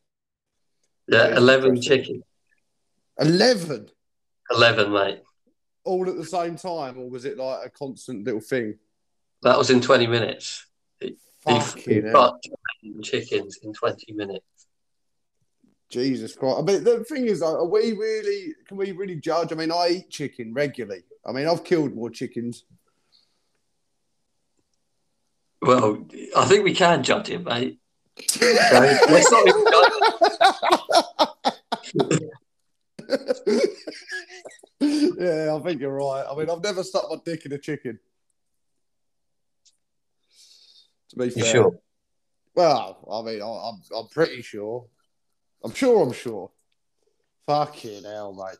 [1.07, 2.23] Yeah, Yeah, eleven chickens.
[3.19, 3.89] 11
[4.51, 5.19] Eleven, mate.
[5.83, 8.77] all at the same time, or was it like a constant little thing?
[9.43, 10.65] That was in twenty minutes.
[10.99, 11.15] He, he
[11.59, 12.13] Fucking hell.
[12.13, 12.49] fucked
[12.83, 14.45] 11 chickens in twenty minutes.
[15.93, 16.57] Jesus Christ.
[16.59, 19.51] I mean, the thing is, are we really, can we really judge?
[19.51, 21.03] I mean, I eat chicken regularly.
[21.25, 22.65] I mean, I've killed more chickens.
[25.61, 27.79] Well, I think we can judge him, mate.
[28.27, 28.45] So
[29.09, 29.83] let's not even go.
[34.79, 36.25] yeah, I think you're right.
[36.29, 37.99] I mean, I've never stuck my dick in a chicken.
[41.09, 41.45] To be You fair.
[41.45, 41.79] sure?
[42.55, 44.85] Well, I mean, I- I'm, I'm pretty sure.
[45.63, 46.51] I'm sure I'm sure.
[47.47, 48.57] Fucking hell, mate.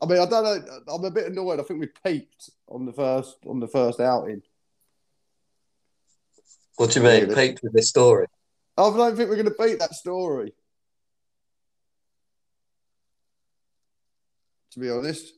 [0.00, 0.94] I mean, I don't know.
[0.94, 1.60] I'm a bit annoyed.
[1.60, 4.42] I think we peaked on the first on the first outing.
[6.76, 7.28] What do you mean?
[7.28, 7.34] Yeah.
[7.34, 8.26] Peaked with this story.
[8.76, 10.54] I don't think we're going to beat that story.
[14.72, 15.32] To be honest,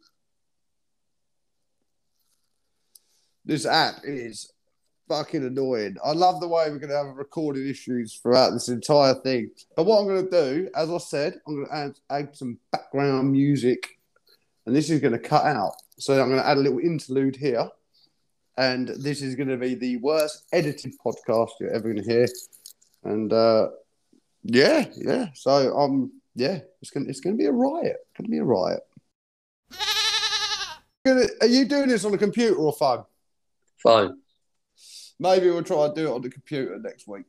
[3.44, 4.52] this app is
[5.10, 5.96] fucking annoying.
[6.04, 9.50] I love the way we're going to have recording issues throughout this entire thing.
[9.76, 12.58] But what I'm going to do, as I said, I'm going to add, add some
[12.70, 13.98] background music,
[14.66, 15.72] and this is going to cut out.
[15.98, 17.68] So I'm going to add a little interlude here.
[18.56, 22.28] And this is going to be the worst edited podcast you're ever going to hear.
[23.02, 23.70] And uh,
[24.44, 25.26] yeah, yeah.
[25.34, 27.96] So um, yeah, it's gonna it's gonna be a riot.
[27.96, 28.80] It's gonna be a riot.
[31.40, 33.04] Are you doing this on a computer or phone?
[33.82, 34.19] Fine.
[35.20, 37.26] Maybe we'll try and do it on the computer next week.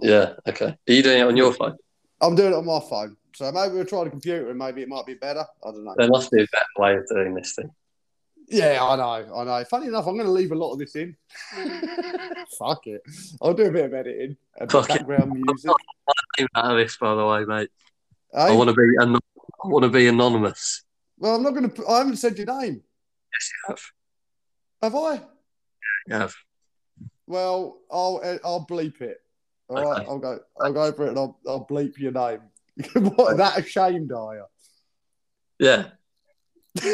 [0.00, 0.32] Yeah.
[0.48, 0.74] Okay.
[0.88, 1.76] Are you doing it on your phone?
[2.20, 4.88] I'm doing it on my phone, so maybe we'll try the computer and maybe it
[4.88, 5.44] might be better.
[5.62, 5.94] I don't know.
[5.98, 7.70] There must be a better way of doing this thing.
[8.48, 9.64] Yeah, I know, I know.
[9.64, 11.14] Funny enough, I'm going to leave a lot of this in.
[12.58, 13.02] Fuck it,
[13.42, 14.98] I'll do a bit of editing and Fuck it.
[14.98, 15.70] background music.
[16.38, 17.70] Name out of this, by the way, mate.
[18.34, 18.82] I want to be.
[18.98, 20.84] An- I want to be anonymous.
[21.18, 21.86] Well, I'm not going to.
[21.88, 22.82] I haven't said your name,
[23.32, 23.80] Yes, you have.
[24.82, 25.20] have I?
[26.08, 26.34] You have.
[27.26, 29.18] Well, I'll I'll bleep it.
[29.68, 30.06] All right, Okay.
[30.08, 30.38] I'll go.
[30.60, 32.40] I'll go for it, and I'll I'll bleep your name.
[33.16, 33.36] what?
[33.36, 34.46] That ashamed are
[35.58, 35.86] Yeah.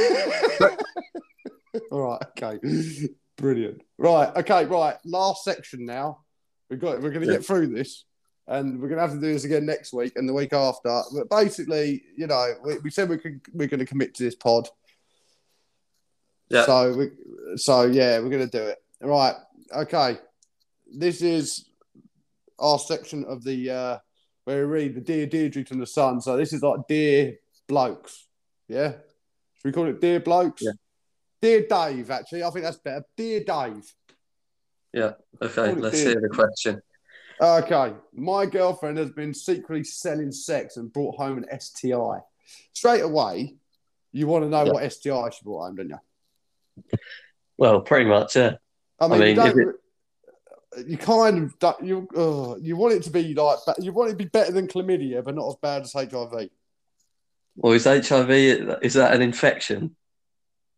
[1.90, 2.22] All right.
[2.42, 3.08] Okay.
[3.36, 3.82] Brilliant.
[3.98, 4.34] Right.
[4.36, 4.64] Okay.
[4.66, 4.96] Right.
[5.04, 6.20] Last section now.
[6.70, 7.02] We got.
[7.02, 7.38] We're going to Yeah.
[7.38, 8.04] get through this,
[8.46, 11.02] and we're going to have to do this again next week and the week after.
[11.14, 13.40] But basically, you know, we, we said we could.
[13.52, 14.68] We're going to commit to this pod.
[16.48, 16.64] Yeah.
[16.64, 17.10] So we.
[17.56, 18.81] So yeah, we're going to do it.
[19.02, 19.34] Right.
[19.74, 20.18] Okay.
[20.94, 21.68] This is
[22.58, 23.98] our section of the uh
[24.44, 26.20] where we read the Dear Deirdre to the Sun.
[26.20, 27.34] So this is like Dear
[27.68, 28.26] Blokes.
[28.68, 28.92] Yeah?
[28.92, 30.62] Should we call it Dear Blokes?
[30.62, 30.72] Yeah.
[31.40, 32.44] Dear Dave, actually.
[32.44, 33.04] I think that's better.
[33.16, 33.92] Dear Dave.
[34.92, 35.12] Yeah.
[35.40, 35.72] Okay.
[35.74, 36.10] Let's dear.
[36.12, 36.80] hear the question.
[37.40, 37.94] Okay.
[38.12, 42.18] My girlfriend has been secretly selling sex and brought home an STI.
[42.72, 43.56] Straight away,
[44.12, 44.72] you want to know Yeah.
[44.72, 45.98] what STI she brought home, don't you?
[47.58, 48.36] Well, pretty much.
[48.36, 48.54] Yeah.
[49.02, 49.70] I mean, mean, you,
[50.76, 54.10] is you kind of don't- you uh, you want it to be like you want
[54.10, 56.48] it to be better than chlamydia, but not as bad as HIV.
[57.56, 58.30] Well, is HIV?
[58.30, 59.96] Is that an infection?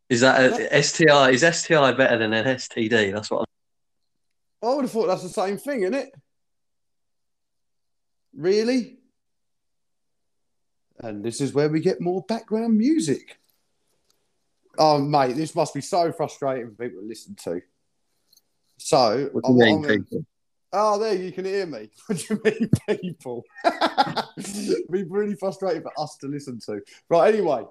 [0.08, 1.30] Is that a STI?
[1.30, 3.12] Is STI better than an STD?
[3.12, 3.46] That's what.
[4.62, 6.10] I'm, I would have thought that's the same thing, isn't it?
[8.34, 8.98] Really?
[11.00, 13.38] And this is where we get more background music.
[14.78, 17.60] Oh, mate, this must be so frustrating for people to listen to.
[18.78, 20.24] So, what do you mean, I'm people?
[20.72, 21.88] oh, there you can hear me.
[22.06, 23.44] What do you mean, people?
[24.36, 26.80] It'd be really frustrating for us to listen to.
[27.08, 27.64] Right, anyway,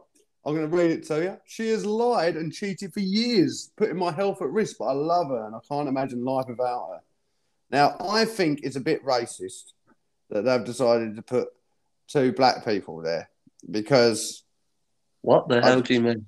[0.45, 1.37] I'm going to read it to you.
[1.45, 5.27] She has lied and cheated for years, putting my health at risk, but I love
[5.29, 6.99] her and I can't imagine life without her.
[7.69, 9.73] Now, I think it's a bit racist
[10.29, 11.49] that they've decided to put
[12.07, 13.29] two black people there
[13.69, 14.43] because,
[15.21, 16.25] What the I- hell do you mean?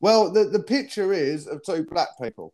[0.00, 2.52] well, the, the picture is of two black people.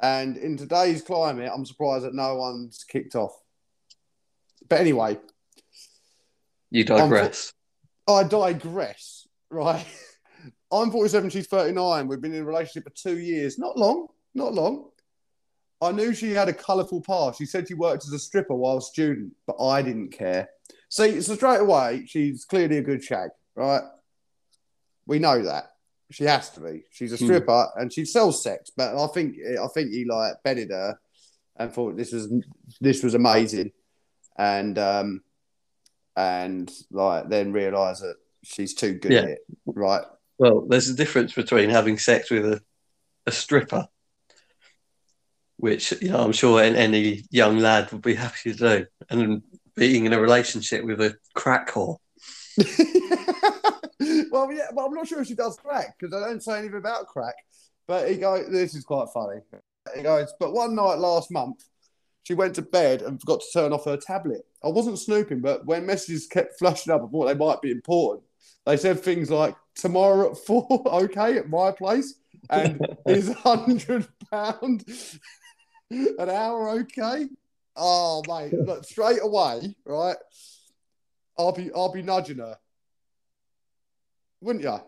[0.00, 3.32] And in today's climate, I'm surprised that no one's kicked off.
[4.68, 5.18] But anyway,
[6.70, 7.52] You digress.
[8.08, 9.86] I digress, right?
[10.72, 12.08] I'm 47, she's 39.
[12.08, 13.58] We've been in a relationship for two years.
[13.58, 14.90] Not long, not long.
[15.80, 17.38] I knew she had a colourful past.
[17.38, 20.48] She said she worked as a stripper while a student, but I didn't care.
[20.88, 23.82] See, so straight away, she's clearly a good shag, right?
[25.06, 25.75] We know that.
[26.10, 26.84] She has to be.
[26.90, 27.24] She's a Hmm.
[27.24, 30.98] stripper and she sells sex, but I think I think he like bedded her
[31.56, 32.32] and thought this was
[32.80, 33.72] this was amazing.
[34.38, 35.22] And um
[36.16, 39.22] and like then realised that she's too good Yeah.
[39.22, 40.04] at it, right?
[40.38, 42.60] Well, there's a difference between having sex with a,
[43.26, 43.88] a stripper,
[45.56, 49.42] which you know I'm sure any young lad would be happy to do, and
[49.74, 51.96] being in a relationship with a crack whore.
[54.30, 56.78] well, yeah, but I'm not sure if she does crack because I don't say anything
[56.78, 57.34] about crack.
[57.86, 59.40] But he goes, this is quite funny.
[59.94, 61.64] He goes, but one night last month,
[62.24, 64.44] she went to bed and forgot to turn off her tablet.
[64.64, 68.24] I wasn't snooping, but when messages kept flashing up, I thought they might be important.
[68.64, 72.14] They said things like, tomorrow at four, okay, at my place,
[72.50, 74.08] and is £100
[75.90, 77.28] an hour okay?
[77.76, 80.16] Oh mate, look straight away, right?
[81.38, 82.56] I'll be I'll be nudging her,
[84.40, 84.78] wouldn't you?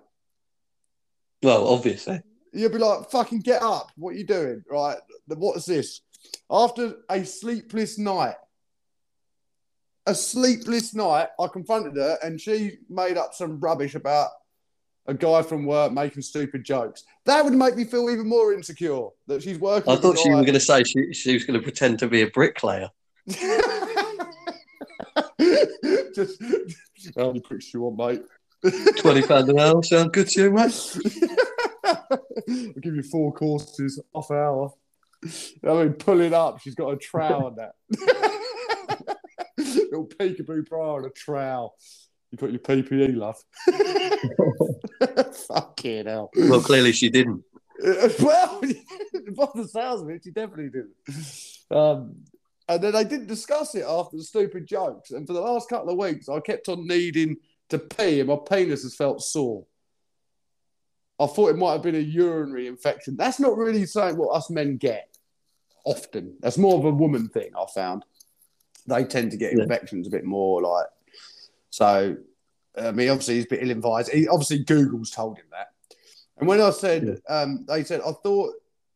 [1.43, 2.21] Well, obviously.
[2.53, 3.91] You'd be like, "Fucking get up!
[3.97, 4.99] What are you doing?" Right?
[5.27, 6.01] What is this?
[6.51, 8.35] After a sleepless night,
[10.07, 14.31] a sleepless night, I confronted her, and she made up some rubbish about
[15.07, 17.05] a guy from work making stupid jokes.
[17.25, 19.93] That would make me feel even more insecure that she's working.
[19.93, 22.23] I thought she was going to say she, she was going to pretend to be
[22.23, 22.91] a bricklayer.
[26.15, 26.43] Just
[27.17, 28.23] how many pricks do you want, mate?
[28.99, 30.99] Twenty pound an hour sound good to you, mate?
[31.85, 34.73] I'll give you four courses, half hour.
[35.65, 36.61] I mean, pull it up.
[36.61, 37.75] She's got a trowel on that.
[39.59, 41.75] Little peekaboo bra and a trowel.
[42.31, 43.43] You got your PPE, love.
[45.49, 46.31] Fucking hell.
[46.37, 47.45] Well, clearly she didn't.
[47.81, 48.61] Well,
[49.37, 50.87] by the sounds of it, she definitely did.
[51.71, 52.25] Um,
[52.69, 55.13] and then they didn't discuss it after the stupid jokes.
[55.13, 57.37] And for the last couple of weeks, I kept on needing
[57.71, 59.65] to pee, and my penis has felt sore.
[61.21, 63.17] I thought it might have been a urinary infection.
[63.17, 65.17] That's not really something what us men get
[65.85, 66.37] often.
[66.41, 67.51] That's more of a woman thing.
[67.59, 68.05] I found
[68.87, 69.63] they tend to get Yeah.
[69.65, 70.63] infections a bit more.
[70.63, 70.87] Like
[71.71, 72.17] so,
[72.77, 74.13] I mean, obviously he's a bit ill-advised.
[74.13, 75.69] He, obviously, Google's told him that.
[76.39, 78.55] And when I said, um, they said, I thought,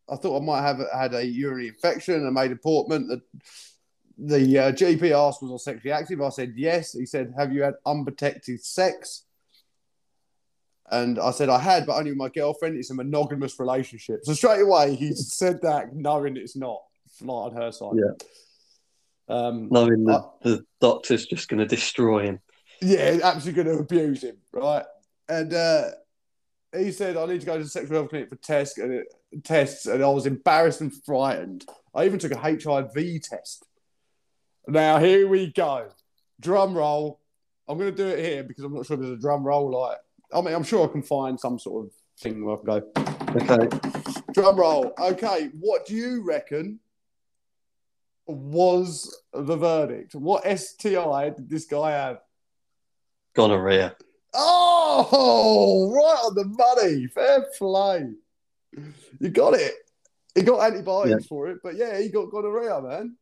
[0.09, 3.21] I thought I might have had a urinary infection, and I made a portment that
[4.25, 6.21] the uh, GP asked was I sexually active.
[6.23, 6.93] I said yes.
[6.93, 9.25] He said, Have you had unprotected sex?
[10.91, 12.77] And I said I had, but only with my girlfriend.
[12.77, 14.21] It's a monogamous relationship.
[14.25, 16.83] So straight away he said that, knowing it's not
[17.21, 17.93] like on her side.
[17.95, 18.13] Yeah.
[19.29, 22.41] Um, Knowing that the doctor's just going to destroy him.
[22.83, 24.85] yeah, absolutely going to abuse him, right?
[25.29, 25.91] And uh,
[26.77, 29.07] he said, I need to go to the sexual health clinic for tests and, it,
[29.45, 31.65] tests, and I was embarrassed and frightened.
[31.95, 33.65] I even took a HIV test.
[34.67, 35.89] Now, here we go.
[36.41, 37.21] Drum roll.
[37.69, 39.71] I'm going to do it here because I'm not sure there's a drum roll.
[39.71, 39.99] Like,
[40.33, 42.83] I mean, I'm sure I can find some sort of thing where I can go.
[43.55, 43.69] Okay.
[44.33, 44.93] Drum roll.
[44.99, 46.81] Okay, what do you reckon
[48.27, 50.15] was the verdict?
[50.15, 52.21] What STI did this guy have?
[53.35, 53.97] Gonorrhea.
[54.35, 57.07] Oh, right on the money.
[57.09, 58.11] Fair play.
[59.21, 59.75] You got it.
[60.35, 63.17] He got antibiotics for it, but yeah, he got gonorrhea, man.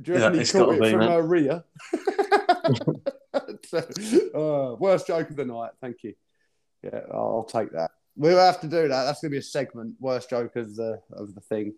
[0.00, 1.10] Do you Yeah, he caught it be, from man.
[1.10, 1.64] her Rhea?
[3.72, 5.70] uh, worst joke of the night.
[5.80, 6.14] Thank you.
[6.82, 7.90] Yeah, I'll take that.
[8.16, 9.04] We'll have to do that.
[9.04, 9.94] That's going to be a segment.
[10.00, 11.74] Worst joke of the of the thing.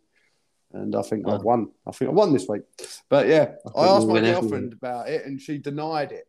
[0.72, 1.68] And I think I've won.
[1.86, 2.62] I think I won this week.
[3.08, 4.74] But yeah, I I, asked my girlfriend week.
[4.74, 6.26] about it, and she denied it.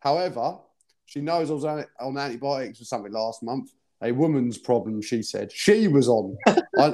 [0.00, 0.58] However,
[1.06, 3.70] she knows I was on, on antibiotics or something last month.
[4.02, 5.52] A woman's problem, she said.
[5.52, 6.36] She was on.
[6.46, 6.56] I,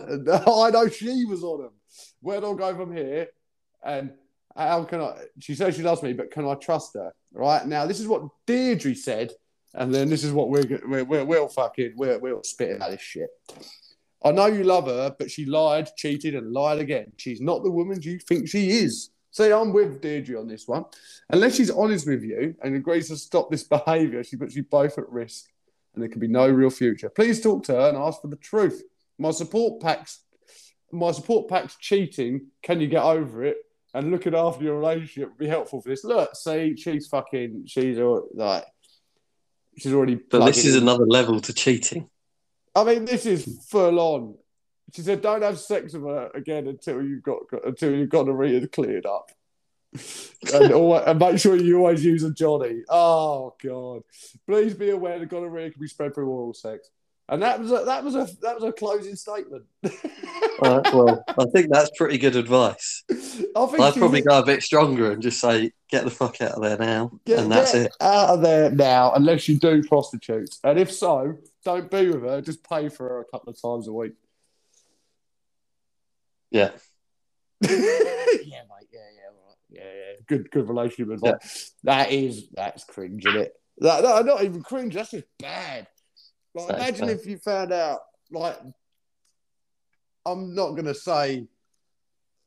[0.47, 1.73] I know she was on them.
[2.21, 3.29] Where do I go from here?
[3.83, 4.13] And
[4.57, 5.17] how can I?
[5.39, 7.13] She says she loves me, but can I trust her?
[7.33, 9.33] Right now, this is what Deirdre said,
[9.75, 13.31] and then this is what we're we're, we're fucking we're we're spitting out this shit.
[14.23, 17.13] I know you love her, but she lied, cheated, and lied again.
[17.17, 19.11] She's not the woman you think she is.
[19.31, 20.85] See, I'm with Deirdre on this one.
[21.31, 24.99] Unless she's honest with you and agrees to stop this behaviour, she puts you both
[24.99, 25.47] at risk,
[25.95, 27.09] and there can be no real future.
[27.09, 28.83] Please talk to her and ask for the truth.
[29.19, 30.21] My support packs,
[30.91, 32.49] my support packs cheating.
[32.63, 33.57] Can you get over it?
[33.93, 36.05] And looking after your relationship would be helpful for this.
[36.05, 37.99] Look, see, she's fucking, she's
[38.35, 38.65] like,
[39.79, 40.17] she's already.
[40.17, 40.83] But this is in.
[40.83, 42.09] another level to cheating.
[42.75, 44.35] I mean, this is full on.
[44.95, 48.33] She said, "Don't have sex with her again until you've got until you've got the
[48.33, 49.31] read cleared up,
[50.55, 54.03] and, always, and make sure you always use a Johnny." Oh God!
[54.47, 56.91] Please be aware that gonorrhea can be spread through oral sex,
[57.31, 59.65] and that was a, that was a that was a closing statement.
[59.83, 63.05] Right, well, I think that's pretty good advice.
[63.11, 63.15] I
[63.67, 66.63] think I'd probably go a bit stronger and just say, get the fuck out of
[66.63, 67.13] there now.
[67.25, 67.93] Get, and that's get it.
[68.01, 72.43] out of there now, unless you do prostitutes, and if so, don't be with her.
[72.43, 74.15] Just pay for her a couple of times a week.
[76.51, 76.71] Yeah.
[77.61, 78.89] yeah, mate.
[78.93, 79.57] Yeah, yeah, right.
[79.71, 80.13] Yeah, yeah.
[80.27, 81.73] Good, good relationship advice.
[81.85, 83.53] That is, that's cringe, isn't it?
[83.79, 84.95] That, no, not even cringe.
[84.95, 85.87] That's just bad.
[86.55, 88.59] Like, imagine if you found out, like,
[90.27, 91.47] I'm not gonna say,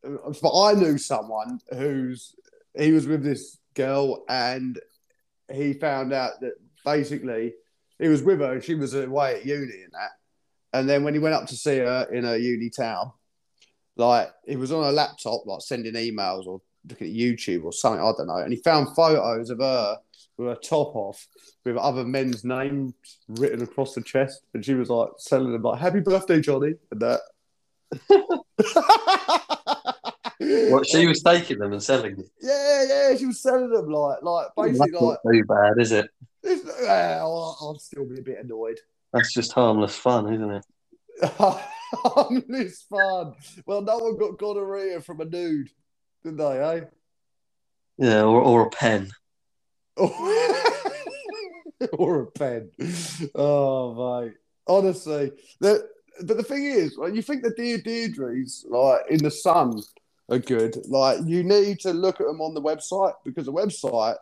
[0.03, 2.35] but I knew someone who's
[2.77, 4.79] he was with this girl and
[5.51, 7.53] he found out that basically
[7.99, 10.11] he was with her and she was away at uni and that.
[10.73, 13.11] And then when he went up to see her in her uni town,
[13.95, 18.01] like he was on a laptop, like sending emails or looking at YouTube or something,
[18.01, 18.37] I don't know.
[18.37, 19.97] And he found photos of her
[20.37, 21.27] with her top off
[21.63, 22.93] with other men's names
[23.27, 24.41] written across the chest.
[24.53, 27.21] And she was like selling them like, Happy birthday, Johnny, and that.
[30.69, 32.25] What she was taking them and selling them.
[32.41, 35.19] Yeah, yeah, she was selling them like, like basically That's like.
[35.23, 36.09] not too bad, is it?
[36.43, 38.79] Well, I'll still be a bit annoyed.
[39.13, 40.65] That's just harmless fun, isn't it?
[41.93, 43.35] Harmless fun.
[43.65, 45.69] Well, no one got gonorrhea from a nude,
[46.23, 46.59] did they?
[46.59, 46.81] Eh?
[47.97, 49.11] Yeah, or, or a pen.
[49.97, 50.09] or
[52.21, 52.71] a pen.
[53.35, 54.33] Oh mate,
[54.67, 55.87] honestly, the,
[56.23, 59.81] but the thing is, like, you think the dear Deirdres like in the sun
[60.29, 60.77] are good.
[60.87, 64.17] Like you need to look at them on the website because the website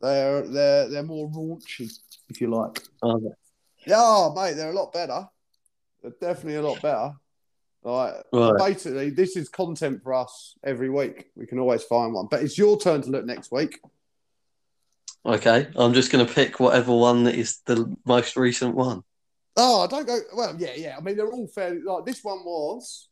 [0.00, 1.92] they're they're they're more raunchy,
[2.28, 2.82] if you like.
[3.02, 3.34] Oh,
[3.86, 5.28] Yeah, mate, they're a lot better.
[6.02, 7.12] They're definitely a lot better.
[7.82, 8.58] Like Right.
[8.58, 11.30] basically, this is content for us every week.
[11.36, 13.80] We can always find one, but it's your turn to look next week.
[15.24, 19.02] Okay, I'm just going to pick whatever one that is the most recent one.
[19.56, 20.18] Oh, I don't go.
[20.34, 20.96] Well, yeah, yeah.
[20.96, 23.08] I mean, they're all fairly like this one was.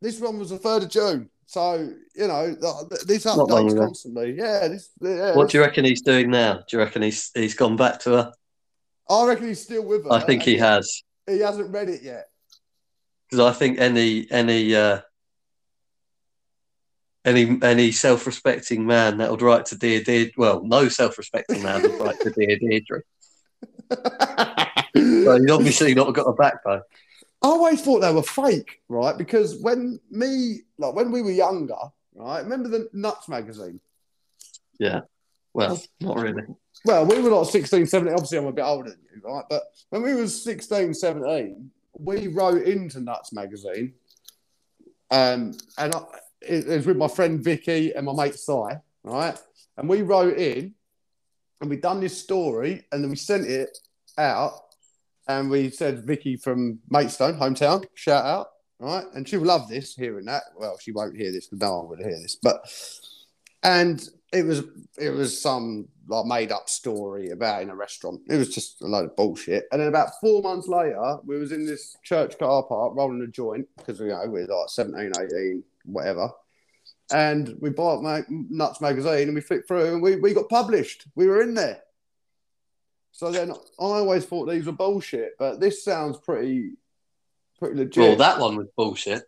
[0.00, 1.74] This one was the third of June, so
[2.16, 4.34] you know th- this updates constantly.
[4.36, 4.90] Yeah, this.
[5.00, 6.54] Yeah, What do you reckon he's doing now?
[6.54, 8.32] Do you reckon he's he's gone back to her?
[9.08, 10.12] I reckon he's still with her.
[10.12, 12.28] I think he has He hasn't read it yet.
[13.32, 15.00] Because I think any any uh,
[17.24, 21.98] any any self-respecting man that would write to dear dear well, no self-respecting man would
[21.98, 23.00] write to dear Deirdre.
[24.94, 26.82] So he's obviously not got a backbone.
[27.42, 29.16] I always thought they were fake, right?
[29.16, 31.78] Because when me, like when we were younger,
[32.14, 32.42] right?
[32.42, 33.80] Remember the Nuts magazine?
[34.78, 35.02] Yeah.
[35.54, 36.42] Well, not really.
[36.84, 38.12] Well, we were like 16, 17.
[38.12, 39.44] Obviously, I'm a bit older than you, right?
[39.48, 43.94] But when we was 16, 17, we wrote into Nuts magazine.
[45.10, 46.02] Um, and I,
[46.40, 48.52] it, it was with my friend Vicky and my mate Si,
[49.04, 49.38] right?
[49.76, 50.74] And we wrote in
[51.60, 53.76] and we done this story and then we sent it
[54.18, 54.52] out
[55.28, 58.48] and we said Vicky from Maidstone, hometown, shout out,
[58.80, 59.04] right?
[59.14, 60.42] And she'll love this, hearing that.
[60.56, 62.68] Well, she won't hear this because no one would hear this, but
[63.62, 64.62] and it was
[64.98, 68.20] it was some like made up story about in a restaurant.
[68.28, 69.66] It was just a load of bullshit.
[69.70, 73.26] And then about four months later, we was in this church car park rolling a
[73.26, 76.30] joint because you know we're like 17, 18, whatever.
[77.12, 81.04] And we bought Ma- Nuts magazine and we flipped through and we, we got published.
[81.14, 81.82] We were in there.
[83.12, 86.72] So then I always thought these were bullshit, but this sounds pretty
[87.58, 88.02] pretty legit.
[88.02, 89.24] Well, that one was bullshit.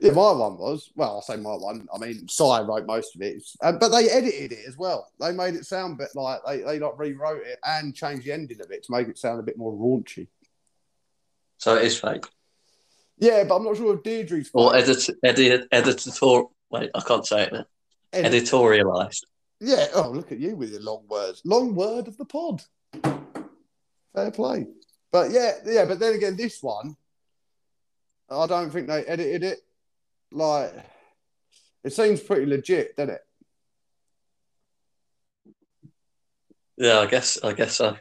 [0.00, 0.90] Yeah, my one was.
[0.96, 1.86] Well, I'll say my one.
[1.94, 5.08] I mean, Si wrote most of it, uh, but they edited it as well.
[5.20, 8.32] They made it sound a bit like they, they like rewrote it and changed the
[8.32, 10.26] ending of it to make it sound a bit more raunchy.
[11.58, 12.26] So it is fake.
[13.18, 14.82] Yeah, but I'm not sure if Deirdre's Or fake.
[14.82, 16.42] edit, edit, editor.
[16.70, 17.64] Wait, I can't say it now.
[18.12, 19.22] Edit- Editorialized.
[19.60, 19.86] Yeah.
[19.94, 21.40] Oh, look at you with your long words.
[21.44, 22.62] Long word of the pod.
[24.12, 24.66] Fair play.
[25.12, 25.84] But yeah, yeah.
[25.84, 26.96] But then again, this one,
[28.28, 29.58] I don't think they edited it.
[30.34, 30.74] Like,
[31.84, 33.20] it seems pretty legit, doesn't it?
[36.76, 37.42] Yeah, I guess.
[37.42, 37.96] I guess so.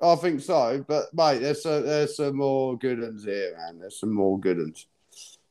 [0.00, 3.80] I think so, but mate, there's a, there's some more good ones here, man.
[3.80, 4.86] There's some more good ones.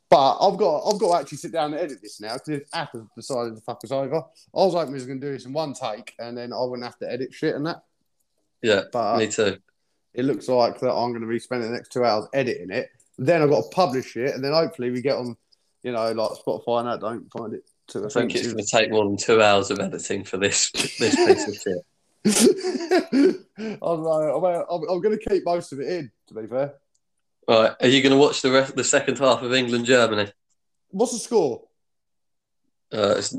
[0.10, 2.94] But I've got I've got to actually sit down and edit this now because app
[2.94, 4.16] has decided to fuck us over.
[4.16, 6.62] I was hoping we was going to do this in one take, and then I
[6.64, 7.84] wouldn't have to edit shit and that.
[8.62, 9.58] Yeah, But me too.
[10.14, 12.90] it looks like that I'm going to be spending the next two hours editing it.
[13.18, 15.36] Then I've got to publish it, and then hopefully we get on,
[15.84, 17.00] you know, like Spotify and that.
[17.02, 19.80] Don't find it too I think it's going to take more than two hours of
[19.80, 21.84] editing for this this piece of shit.
[23.82, 26.12] I'm, like, I'm, I'm, I'm going to keep most of it in.
[26.28, 26.74] To be fair,
[27.48, 30.32] Right, are you going to watch the rest, the second half of England Germany?
[30.90, 31.64] what's the score?
[32.92, 33.36] Uh, it's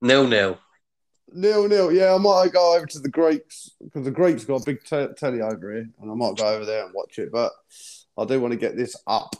[0.00, 0.58] nil nil.
[1.32, 1.92] Nil nil.
[1.92, 5.12] Yeah, I might go over to the Greeks because the Greeks got a big te-
[5.16, 7.32] telly over here, and I might go over there and watch it.
[7.32, 7.52] But
[8.16, 9.34] I do want to get this up,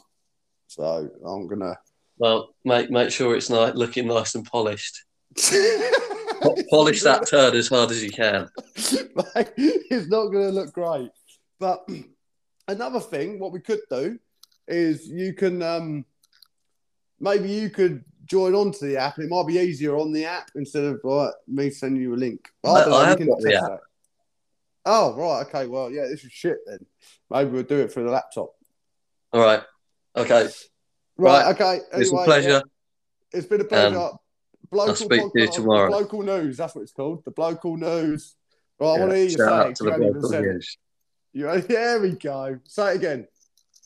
[0.69, 1.77] so I'm gonna.
[2.17, 5.03] Well, make make sure it's nice, looking nice and polished.
[6.69, 8.49] Polish that turd as hard as you can.
[9.35, 11.09] Like, it's not going to look great.
[11.59, 11.87] But
[12.67, 14.17] another thing, what we could do
[14.67, 16.05] is you can um,
[17.19, 19.19] maybe you could join onto the app.
[19.19, 22.47] It might be easier on the app instead of like, me sending you a link.
[22.63, 23.63] But I- don't know, I have got the app.
[23.63, 23.79] that.
[24.85, 25.67] Oh right, okay.
[25.67, 26.85] Well, yeah, this is shit then.
[27.29, 28.55] Maybe we'll do it through the laptop.
[29.33, 29.61] All right.
[30.15, 30.43] Okay.
[31.17, 31.45] Right.
[31.45, 31.55] Right.
[31.55, 31.79] Okay.
[31.93, 32.49] It's a pleasure.
[32.49, 32.61] yeah,
[33.31, 33.97] it's been a pleasure.
[33.97, 34.17] Um,
[34.71, 35.89] I'll speak to you tomorrow.
[35.91, 36.57] Local news.
[36.57, 37.23] That's what it's called.
[37.25, 38.35] The local news.
[38.79, 38.87] Right.
[38.87, 39.75] I Yeah, want to hear you shout say it.
[39.75, 40.77] to You the local news.
[41.33, 42.59] You, there we go.
[42.65, 43.27] Say it again.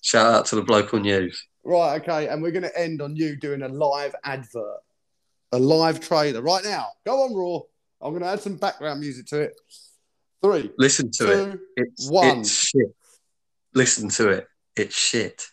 [0.01, 1.47] Shout out to the local news.
[1.65, 4.79] Right, okay, and we're going to end on you doing a live advert,
[5.53, 6.87] a live trailer right now.
[7.05, 7.61] Go on, Raw.
[8.05, 9.53] I'm going to add some background music to it.
[10.43, 11.59] Three, Listen to it.
[11.77, 12.39] It's one.
[12.41, 12.93] it's shit.
[13.73, 14.47] Listen to it.
[14.75, 15.47] It's shit.